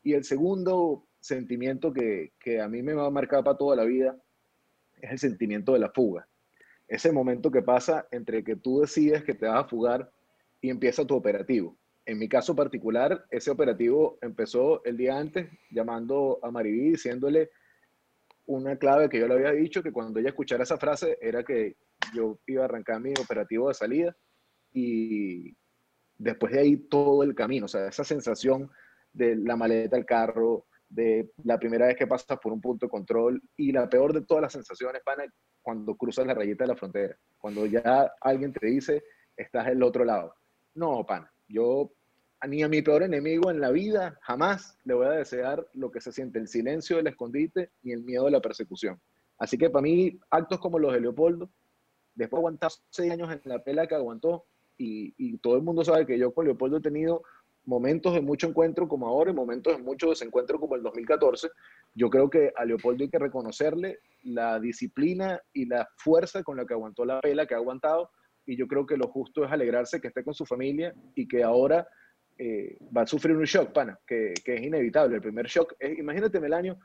[0.02, 3.84] Y el segundo sentimiento que, que a mí me va a marcar para toda la
[3.84, 4.20] vida
[5.00, 6.26] es el sentimiento de la fuga.
[6.88, 10.10] Ese momento que pasa entre que tú decides que te vas a fugar
[10.60, 11.76] y empieza tu operativo.
[12.04, 17.50] En mi caso particular, ese operativo empezó el día antes llamando a Mariví diciéndole
[18.46, 21.76] una clave que yo le había dicho, que cuando ella escuchara esa frase era que
[22.12, 24.16] yo iba a arrancar mi operativo de salida
[24.72, 25.56] y
[26.22, 28.70] después de ahí todo el camino, o sea, esa sensación
[29.12, 32.90] de la maleta, el carro, de la primera vez que pasas por un punto de
[32.90, 35.24] control y la peor de todas las sensaciones, pana,
[35.62, 39.02] cuando cruzas la rayita de la frontera, cuando ya alguien te dice,
[39.36, 40.34] estás del otro lado.
[40.74, 41.90] No, pana, yo
[42.46, 46.00] ni a mi peor enemigo en la vida jamás le voy a desear lo que
[46.00, 49.00] se siente el silencio del escondite ni el miedo de la persecución.
[49.38, 51.50] Así que para mí, actos como los de Leopoldo,
[52.14, 54.44] después de aguantar seis años en la pela que aguantó,
[54.78, 57.22] y, todo el mundo sabe que yo con Leopoldo he tenido
[57.64, 61.48] momentos de mucho encuentro como ahora y momentos de mucho desencuentro como el 2014,
[61.94, 66.66] yo creo que a Leopoldo hay que reconocerle la disciplina y la fuerza con la
[66.66, 68.10] que aguantó la pela, que ha aguantado,
[68.44, 71.44] y yo creo que lo justo es alegrarse que esté con su familia y que
[71.44, 71.86] ahora
[72.38, 75.16] eh, va a sufrir un shock, pana, que, que, es inevitable.
[75.16, 76.78] El primer shock es, imagínate, Melanio,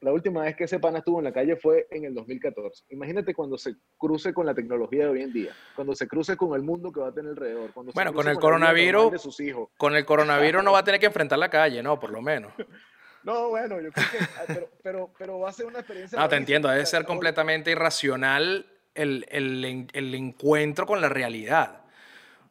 [0.00, 2.84] la última vez que ese pana estuvo en la calle fue en el 2014.
[2.90, 6.54] Imagínate cuando se cruce con la tecnología de hoy en día, cuando se cruce con
[6.54, 7.72] el mundo que va a tener alrededor.
[7.72, 9.70] Cuando bueno, con el coronavirus, de sus hijos.
[9.76, 11.98] con el coronavirus no va a tener que enfrentar la calle, ¿no?
[11.98, 12.52] Por lo menos.
[13.24, 16.18] No, bueno, yo creo que, ah, pero, pero, pero va a ser una experiencia.
[16.18, 21.82] No, te entiendo, debe ser completamente irracional el, el, el encuentro con la realidad.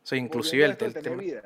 [0.07, 0.77] O sea, inclusive el,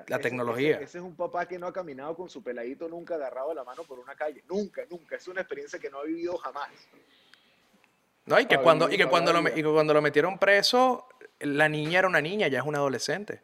[0.08, 0.76] la tecnología.
[0.76, 3.82] Ese, es un papá que no ha caminado con su peladito nunca agarrado la mano
[3.86, 4.43] por una calle.
[4.47, 5.15] Nunca, nunca.
[5.15, 6.69] Es una experiencia que no ha vivido jamás.
[8.28, 11.08] No, y que, cuando, y que cuando, lo, y cuando lo metieron preso,
[11.39, 13.41] la niña era una niña, ya es una adolescente.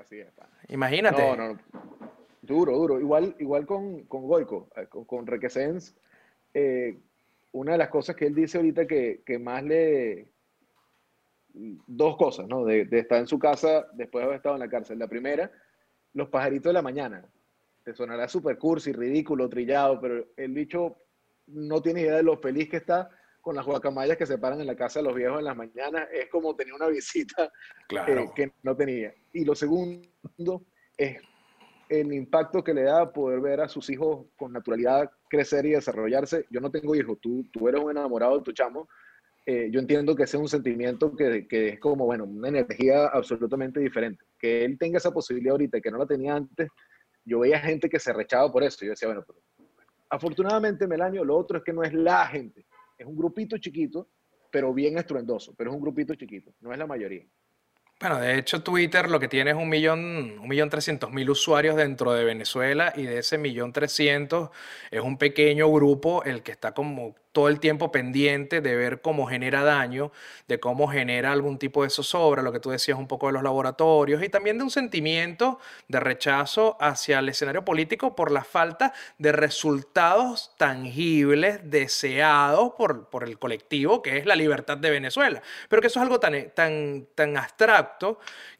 [0.00, 0.28] Así es.
[0.68, 1.20] Imagínate.
[1.20, 1.58] No, no,
[2.40, 3.00] Duro, duro.
[3.00, 5.96] Igual, igual con, con Goico, eh, con, con Requesens,
[6.54, 6.96] eh,
[7.50, 10.28] una de las cosas que él dice ahorita que, que más le,
[11.86, 12.64] dos cosas, ¿no?
[12.64, 14.98] De, estar en su casa después de haber estado en la cárcel.
[14.98, 15.50] La primera,
[16.12, 17.24] los pajaritos de la mañana.
[17.84, 20.96] Te sonará súper cursi, ridículo, trillado, pero el bicho
[21.46, 24.66] no tiene idea de lo feliz que está con las guacamayas que se paran en
[24.66, 26.08] la casa de los viejos en las mañanas.
[26.12, 27.50] Es como tenía una visita
[27.88, 29.14] eh, que no tenía.
[29.32, 30.66] Y lo segundo
[30.96, 31.18] es
[31.88, 36.46] el impacto que le da poder ver a sus hijos con naturalidad crecer y desarrollarse.
[36.50, 38.88] Yo no tengo hijos, tú, tú eres un enamorado de tu chamo,
[39.50, 43.06] eh, yo entiendo que ese es un sentimiento que, que, es como, bueno, una energía
[43.06, 44.22] absolutamente diferente.
[44.38, 46.68] Que él tenga esa posibilidad ahorita y que no la tenía antes,
[47.24, 48.84] yo veía gente que se rechaba por eso.
[48.84, 49.40] Yo decía, bueno, pero
[50.10, 52.66] afortunadamente, Melanio, lo otro es que no es la gente,
[52.98, 54.10] es un grupito chiquito,
[54.50, 57.24] pero bien estruendoso, pero es un grupito chiquito, no es la mayoría.
[58.00, 61.74] Bueno, de hecho Twitter lo que tiene es un millón, un millón trescientos mil usuarios
[61.74, 64.50] dentro de Venezuela y de ese millón trescientos
[64.90, 69.26] es un pequeño grupo el que está como todo el tiempo pendiente de ver cómo
[69.26, 70.12] genera daño,
[70.46, 73.42] de cómo genera algún tipo de zozobra, lo que tú decías un poco de los
[73.42, 78.92] laboratorios, y también de un sentimiento de rechazo hacia el escenario político por la falta
[79.18, 85.42] de resultados tangibles deseados por, por el colectivo, que es la libertad de Venezuela.
[85.68, 88.18] Pero que eso es algo tan, tan, tan abstracto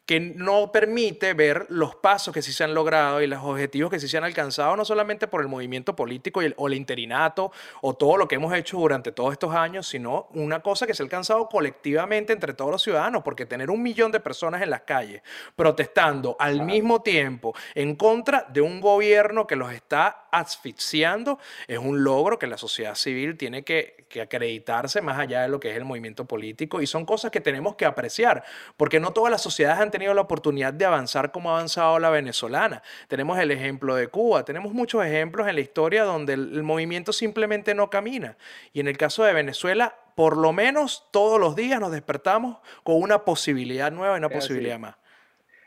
[0.09, 3.99] que no permite ver los pasos que sí se han logrado y los objetivos que
[3.99, 7.51] sí se han alcanzado, no solamente por el movimiento político y el, o el interinato
[7.81, 11.03] o todo lo que hemos hecho durante todos estos años, sino una cosa que se
[11.03, 14.81] ha alcanzado colectivamente entre todos los ciudadanos, porque tener un millón de personas en las
[14.81, 15.21] calles
[15.55, 21.37] protestando al mismo tiempo en contra de un gobierno que los está asfixiando
[21.67, 25.59] es un logro que la sociedad civil tiene que, que acreditarse más allá de lo
[25.59, 28.43] que es el movimiento político y son cosas que tenemos que apreciar,
[28.75, 32.09] porque no todas las sociedades han tenido la oportunidad de avanzar como ha avanzado la
[32.09, 32.81] venezolana.
[33.07, 37.75] Tenemos el ejemplo de Cuba, tenemos muchos ejemplos en la historia donde el, movimiento simplemente
[37.75, 38.37] no camina.
[38.73, 43.01] Y en el caso de Venezuela, por lo menos todos los días nos despertamos con
[43.01, 44.95] una posibilidad nueva y una posibilidad más.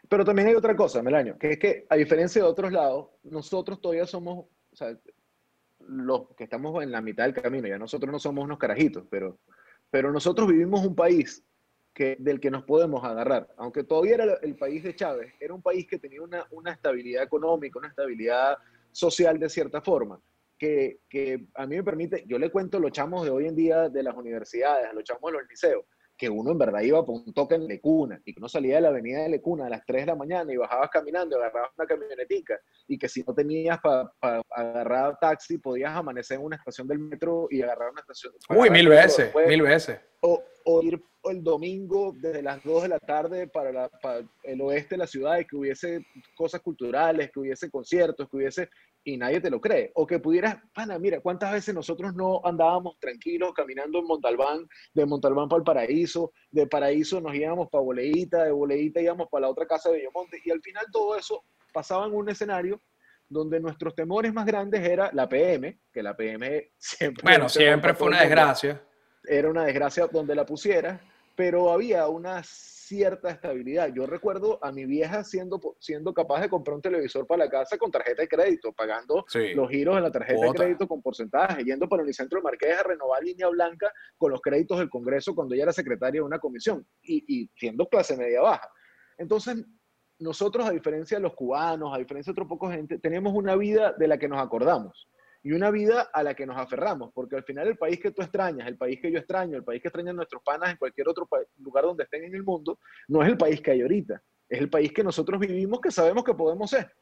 [0.09, 3.81] Pero también hay otra cosa, Melaño, que es que a diferencia de otros lados, nosotros
[3.81, 4.97] todavía somos, o sea,
[5.87, 9.39] los que estamos en la mitad del camino, ya nosotros no somos unos carajitos, pero,
[9.91, 11.45] pero nosotros vivimos un país
[11.95, 13.49] que, del que nos podemos agarrar.
[13.57, 17.23] Aunque todavía era el país de Chávez, era un país que tenía una, una estabilidad
[17.23, 18.57] económica, una estabilidad
[18.91, 20.21] social de cierta forma,
[20.59, 23.57] que, que, a mí me permite, yo le cuento a los chamos de hoy en
[23.57, 25.85] día de las universidades, a los chamos de los liceos,
[26.17, 28.83] que uno en verdad iba por un toque en Lecuna y que uno salía de
[28.83, 31.87] la avenida de Lecuna a las 3 de la mañana y bajabas caminando, agarrabas una
[31.87, 34.13] camionetica y que si no tenías para
[34.51, 38.33] agarrar taxi podías amanecer en una estación del metro y agarrar una estación.
[38.51, 39.99] Uy, mil veces, mil veces.
[40.21, 44.97] O, o, ir el domingo desde las 2 de la tarde para, para el oeste
[44.97, 46.05] de la ciudad y que hubiese
[46.35, 48.69] cosas culturales, que hubiese conciertos, que hubiese
[49.05, 49.91] y nadie te lo cree.
[49.95, 55.07] O que pudieras, pana, mira, ¿cuántas veces nosotros no andábamos tranquilos caminando en Montalbán, de
[55.07, 59.51] Montalbán para el Paraíso, de Paraíso nos íbamos para Boleíta, de Boleíta íbamos para la
[59.51, 62.81] otra casa de Villamonte, y al final todo eso pasaba en un escenario
[63.29, 67.23] donde nuestros temores más grandes era la PM, que la PM siempre...
[67.23, 68.83] Bueno, siempre fue una desgracia.
[69.25, 71.01] Era una desgracia donde la pusiera,
[71.37, 73.91] pero había unas cierta estabilidad.
[73.95, 77.79] Yo recuerdo a mi vieja siendo, siendo capaz de comprar un televisor para la casa
[77.79, 81.89] con tarjeta de crédito, pagando los giros en la tarjeta de crédito con porcentaje, yendo
[81.89, 85.55] para el centro de Marqués a renovar línea blanca con los créditos del Congreso cuando
[85.55, 88.69] ella era secretaria de una comisión y, y siendo clase media baja.
[89.17, 89.65] Entonces,
[90.19, 93.95] nosotros, a diferencia de los cubanos, a diferencia de otro poco gente, tenemos una vida
[93.97, 95.09] de la que nos acordamos
[95.43, 98.23] y una vida a la que nos aferramos, porque al final el país que tú
[98.23, 101.29] extrañas, el país que yo extraño, el país que extrañan nuestros panas en cualquier otro
[101.59, 102.79] lugar donde estén en el mundo,
[103.09, 106.25] no es el país que hay ahorita, es el país que nosotros vivimos, que sabemos
[106.25, 106.95] que podemos ser.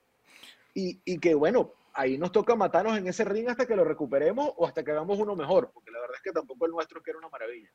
[0.72, 4.52] Y, y que bueno, ahí nos toca matarnos en ese ring hasta que lo recuperemos
[4.56, 7.10] o hasta que hagamos uno mejor, porque la verdad es que tampoco el nuestro que
[7.10, 7.70] era una maravilla.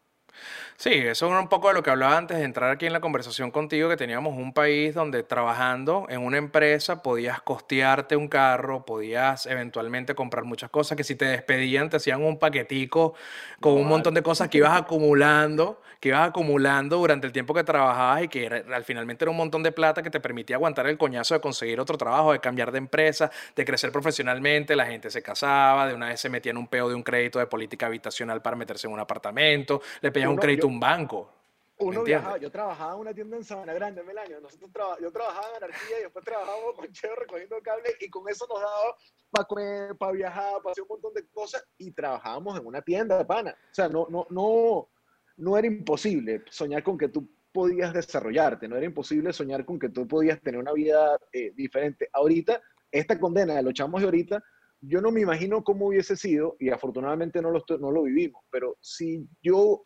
[0.78, 3.00] Sí, eso es un poco de lo que hablaba antes de entrar aquí en la
[3.00, 8.86] conversación contigo, que teníamos un país donde trabajando en una empresa podías costearte un carro,
[8.86, 13.14] podías eventualmente comprar muchas cosas, que si te despedían te hacían un paquetico
[13.62, 17.64] con un montón de cosas que ibas acumulando, que ibas acumulando durante el tiempo que
[17.64, 20.98] trabajabas y que al finalmente era un montón de plata que te permitía aguantar el
[20.98, 25.24] coñazo de conseguir otro trabajo, de cambiar de empresa, de crecer profesionalmente, la gente se
[25.24, 28.42] casaba, de una vez se metía en un peo de un crédito de política habitacional
[28.42, 31.32] para meterse en un apartamento, le un crédito a un banco.
[31.78, 34.40] Uno viajaba, yo trabajaba en una tienda en Sabana Grande, Melaño.
[34.40, 38.46] Nosotros yo trabajaba en Anarquía y después trabajábamos con Cheo recogiendo cable y con eso
[38.48, 38.96] nos daba
[39.30, 43.18] para comer, para viajar, para hacer un montón de cosas y trabajábamos en una tienda
[43.18, 43.52] de pana.
[43.52, 44.88] O sea, no, no, no,
[45.36, 49.90] no era imposible soñar con que tú podías desarrollarte, no era imposible soñar con que
[49.90, 52.10] tú podías tener una vida eh, diferente.
[52.14, 52.62] Ahorita,
[52.92, 54.44] esta condena de los chamos de ahorita,
[54.82, 58.78] yo no me imagino cómo hubiese sido, y afortunadamente no lo, no lo vivimos, pero
[58.82, 59.86] si yo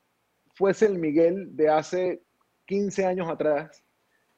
[0.60, 2.22] fuese el Miguel de hace
[2.66, 3.82] 15 años atrás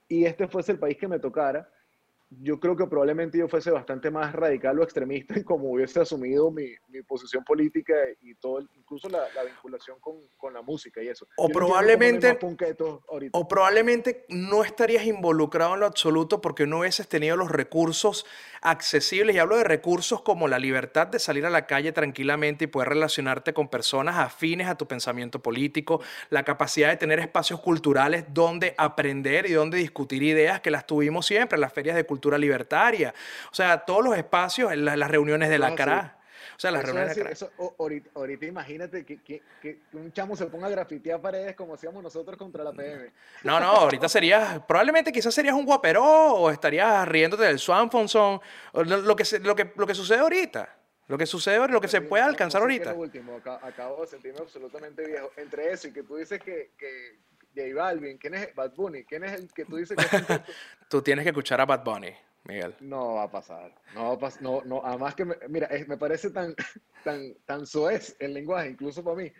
[0.07, 1.67] y este fuese el país que me tocara,
[2.39, 6.49] yo creo que probablemente yo fuese bastante más radical o extremista en cómo hubiese asumido
[6.49, 11.09] mi, mi posición política y todo, incluso la, la vinculación con, con, la música y
[11.09, 11.27] eso.
[11.36, 12.39] O probablemente,
[13.32, 18.25] o probablemente no estarías involucrado en lo absoluto porque no hubieses tenido los recursos
[18.61, 22.67] accesibles, y hablo de recursos como la libertad de salir a la calle tranquilamente y
[22.67, 28.25] poder relacionarte con personas afines a tu pensamiento político, la capacidad de tener espacios culturales
[28.29, 32.38] donde aprender y donde discutir ideas que las tuvimos siempre, las ferias de cultura cultura
[32.38, 33.13] libertaria.
[33.51, 36.17] O sea, todos los espacios, las, las reuniones de la cara.
[36.55, 37.51] O sea, las reuniones de la eso,
[38.13, 42.38] ahorita, imagínate que, que, que, un chamo se ponga a grafitear paredes como hacíamos nosotros
[42.38, 43.11] contra la PM.
[43.43, 48.39] No, no, ahorita serías, probablemente quizás serías un guaperó o estarías riéndote del Swanfonson,
[48.74, 50.78] lo, lo, que, lo, que, lo que sucede ahorita.
[51.07, 52.93] Lo que sucede, lo que se puede alcanzar ahorita.
[52.93, 55.30] último, acabo de sentirme absolutamente viejo.
[55.36, 57.17] Entre eso y que tú dices que, que
[57.56, 59.04] J Balvin, ¿quién es Bad Bunny?
[59.04, 60.24] ¿Quién es el que tú dices que es
[60.89, 62.14] Tú tienes que escuchar a Bad Bunny,
[62.45, 62.76] Miguel.
[62.80, 63.74] No va a pasar.
[63.93, 64.41] No va a pasar.
[64.41, 66.56] No, no, además que, me, mira, me parece tan,
[67.04, 69.32] tan, tan soez el lenguaje, incluso para mí,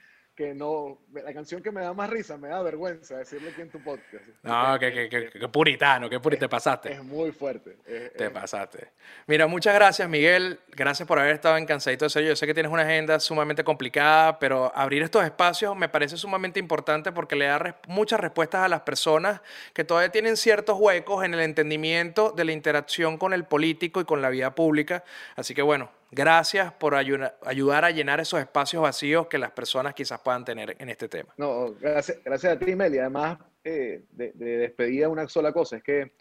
[0.41, 3.69] que no, la canción que me da más risa, me da vergüenza decirle aquí en
[3.69, 4.25] tu podcast.
[4.41, 6.93] No, que, que, que, puritano, que puritano, te pasaste.
[6.93, 7.77] Es muy fuerte.
[8.17, 8.87] te pasaste.
[9.27, 12.23] Mira, muchas gracias Miguel, gracias por haber estado en Cansadito de Ser.
[12.23, 16.59] Yo sé que tienes una agenda sumamente complicada, pero abrir estos espacios me parece sumamente
[16.59, 19.41] importante porque le da muchas respuestas a las personas
[19.73, 24.05] que todavía tienen ciertos huecos en el entendimiento de la interacción con el político y
[24.05, 25.03] con la vida pública.
[25.35, 30.20] Así que bueno, Gracias por ayudar a llenar esos espacios vacíos que las personas quizás
[30.20, 31.34] puedan tener en este tema.
[31.38, 32.99] No, gracias, gracias a ti, Meli.
[32.99, 36.12] Además, eh, de, de despedida, una sola cosa, es que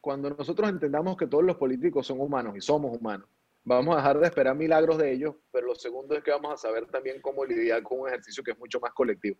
[0.00, 3.28] cuando nosotros entendamos que todos los políticos son humanos y somos humanos,
[3.64, 6.56] vamos a dejar de esperar milagros de ellos, pero lo segundo es que vamos a
[6.56, 9.36] saber también cómo lidiar con un ejercicio que es mucho más colectivo.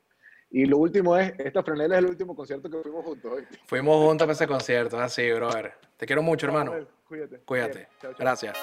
[0.50, 3.46] Y lo último es, esta franela es el último concierto que fuimos juntos hoy.
[3.66, 5.74] Fuimos juntos para ese concierto, así, brother.
[5.96, 6.74] Te quiero mucho, hermano.
[7.06, 7.38] cuídate.
[7.44, 7.88] Cuídate.
[8.18, 8.58] Gracias.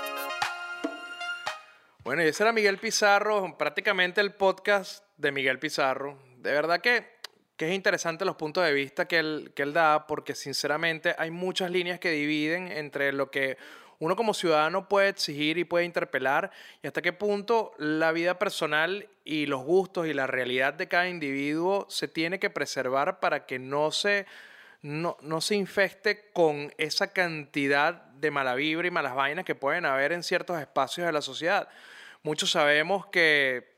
[2.07, 6.17] Bueno, y ese era Miguel Pizarro, prácticamente el podcast de Miguel Pizarro.
[6.37, 7.05] De verdad que,
[7.57, 11.69] es interesante los puntos de vista que él, que él da, porque sinceramente hay muchas
[11.69, 13.57] líneas que dividen entre lo que
[13.99, 16.49] uno como ciudadano puede exigir y puede interpelar
[16.81, 21.09] y hasta qué punto la vida personal y los gustos y la realidad de cada
[21.09, 24.27] individuo se tiene que preservar para que no se,
[24.81, 29.85] no, no se infeste con esa cantidad de mala vibra y malas vainas que pueden
[29.85, 31.67] haber en ciertos espacios de la sociedad
[32.27, 33.77] muchos sabemos que,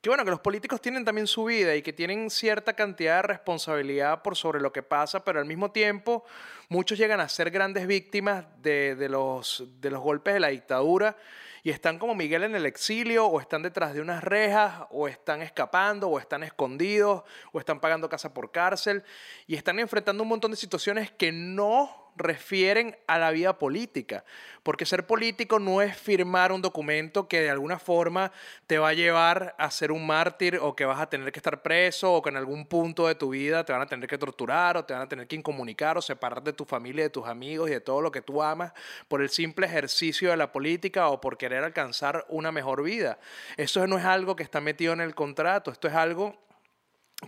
[0.00, 3.22] que, bueno, que los políticos tienen también su vida y que tienen cierta cantidad de
[3.28, 6.24] responsabilidad por sobre lo que pasa, pero al mismo tiempo
[6.70, 11.18] muchos llegan a ser grandes víctimas de, los, de los golpes de la dictadura
[11.62, 15.42] y están como Miguel en el exilio, o están detrás de unas rejas, o están
[15.42, 19.02] escapando, o están escondidos, o están pagando casa por cárcel,
[19.48, 24.24] y están enfrentando un montón de situaciones que no refieren a la vida política,
[24.62, 28.32] porque ser político no es firmar un documento que de alguna forma
[28.66, 31.62] te va a llevar a ser un mártir o que vas a tener que estar
[31.62, 34.76] preso o que en algún punto de tu vida te van a tener que torturar
[34.76, 37.68] o te van a tener que incomunicar o separar de tu familia, de tus amigos
[37.68, 38.72] y de todo lo que tú amas
[39.08, 43.18] por el simple ejercicio de la política o por querer alcanzar una mejor vida.
[43.56, 46.45] Eso no es algo que está metido en el contrato, esto es algo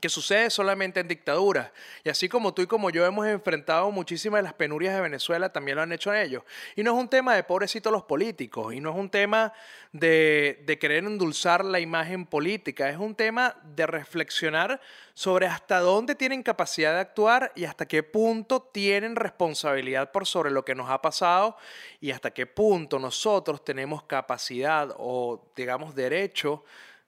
[0.01, 1.71] que sucede solamente en dictaduras.
[2.05, 5.51] Y así como tú y como yo hemos enfrentado muchísimas de las penurias de Venezuela,
[5.51, 6.43] también lo han hecho ellos.
[6.77, 9.53] Y no es un tema de pobrecitos los políticos, y no es un tema
[9.93, 14.79] de, querer endulzar la imagen política, es un tema de reflexionar
[15.15, 20.51] sobre hasta dónde tienen capacidad de actuar y hasta qué punto tienen responsabilidad por sobre
[20.51, 21.57] lo que nos ha pasado
[21.99, 26.63] y hasta qué punto nosotros tenemos capacidad o, digamos, derecho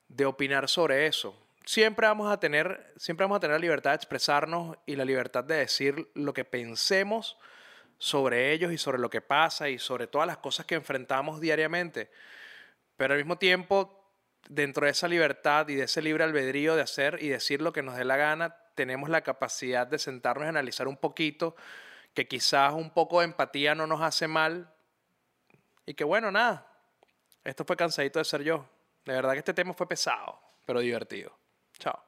[0.08, 1.36] de opinar sobre eso
[1.70, 5.44] siempre vamos a tener, siempre vamos a tener la libertad de expresarnos y la libertad
[5.44, 7.38] de decir lo que pensemos
[7.96, 12.10] sobre ellos y sobre lo que pasa y sobre todas las cosas que enfrentamos diariamente.
[12.96, 14.04] Pero al mismo tiempo,
[14.48, 17.82] dentro de esa libertad y de ese libre albedrío de hacer y decir lo que
[17.82, 21.54] nos dé la gana, tenemos la capacidad de sentarnos y analizar un poquito,
[22.14, 24.74] que quizás un poco de empatía no nos hace mal.
[25.86, 26.66] Y que bueno, nada,
[27.44, 28.68] esto fue cansadito de ser yo.
[29.04, 31.39] De verdad que este tema fue pesado, pero divertido.
[31.80, 31.98] Ciao.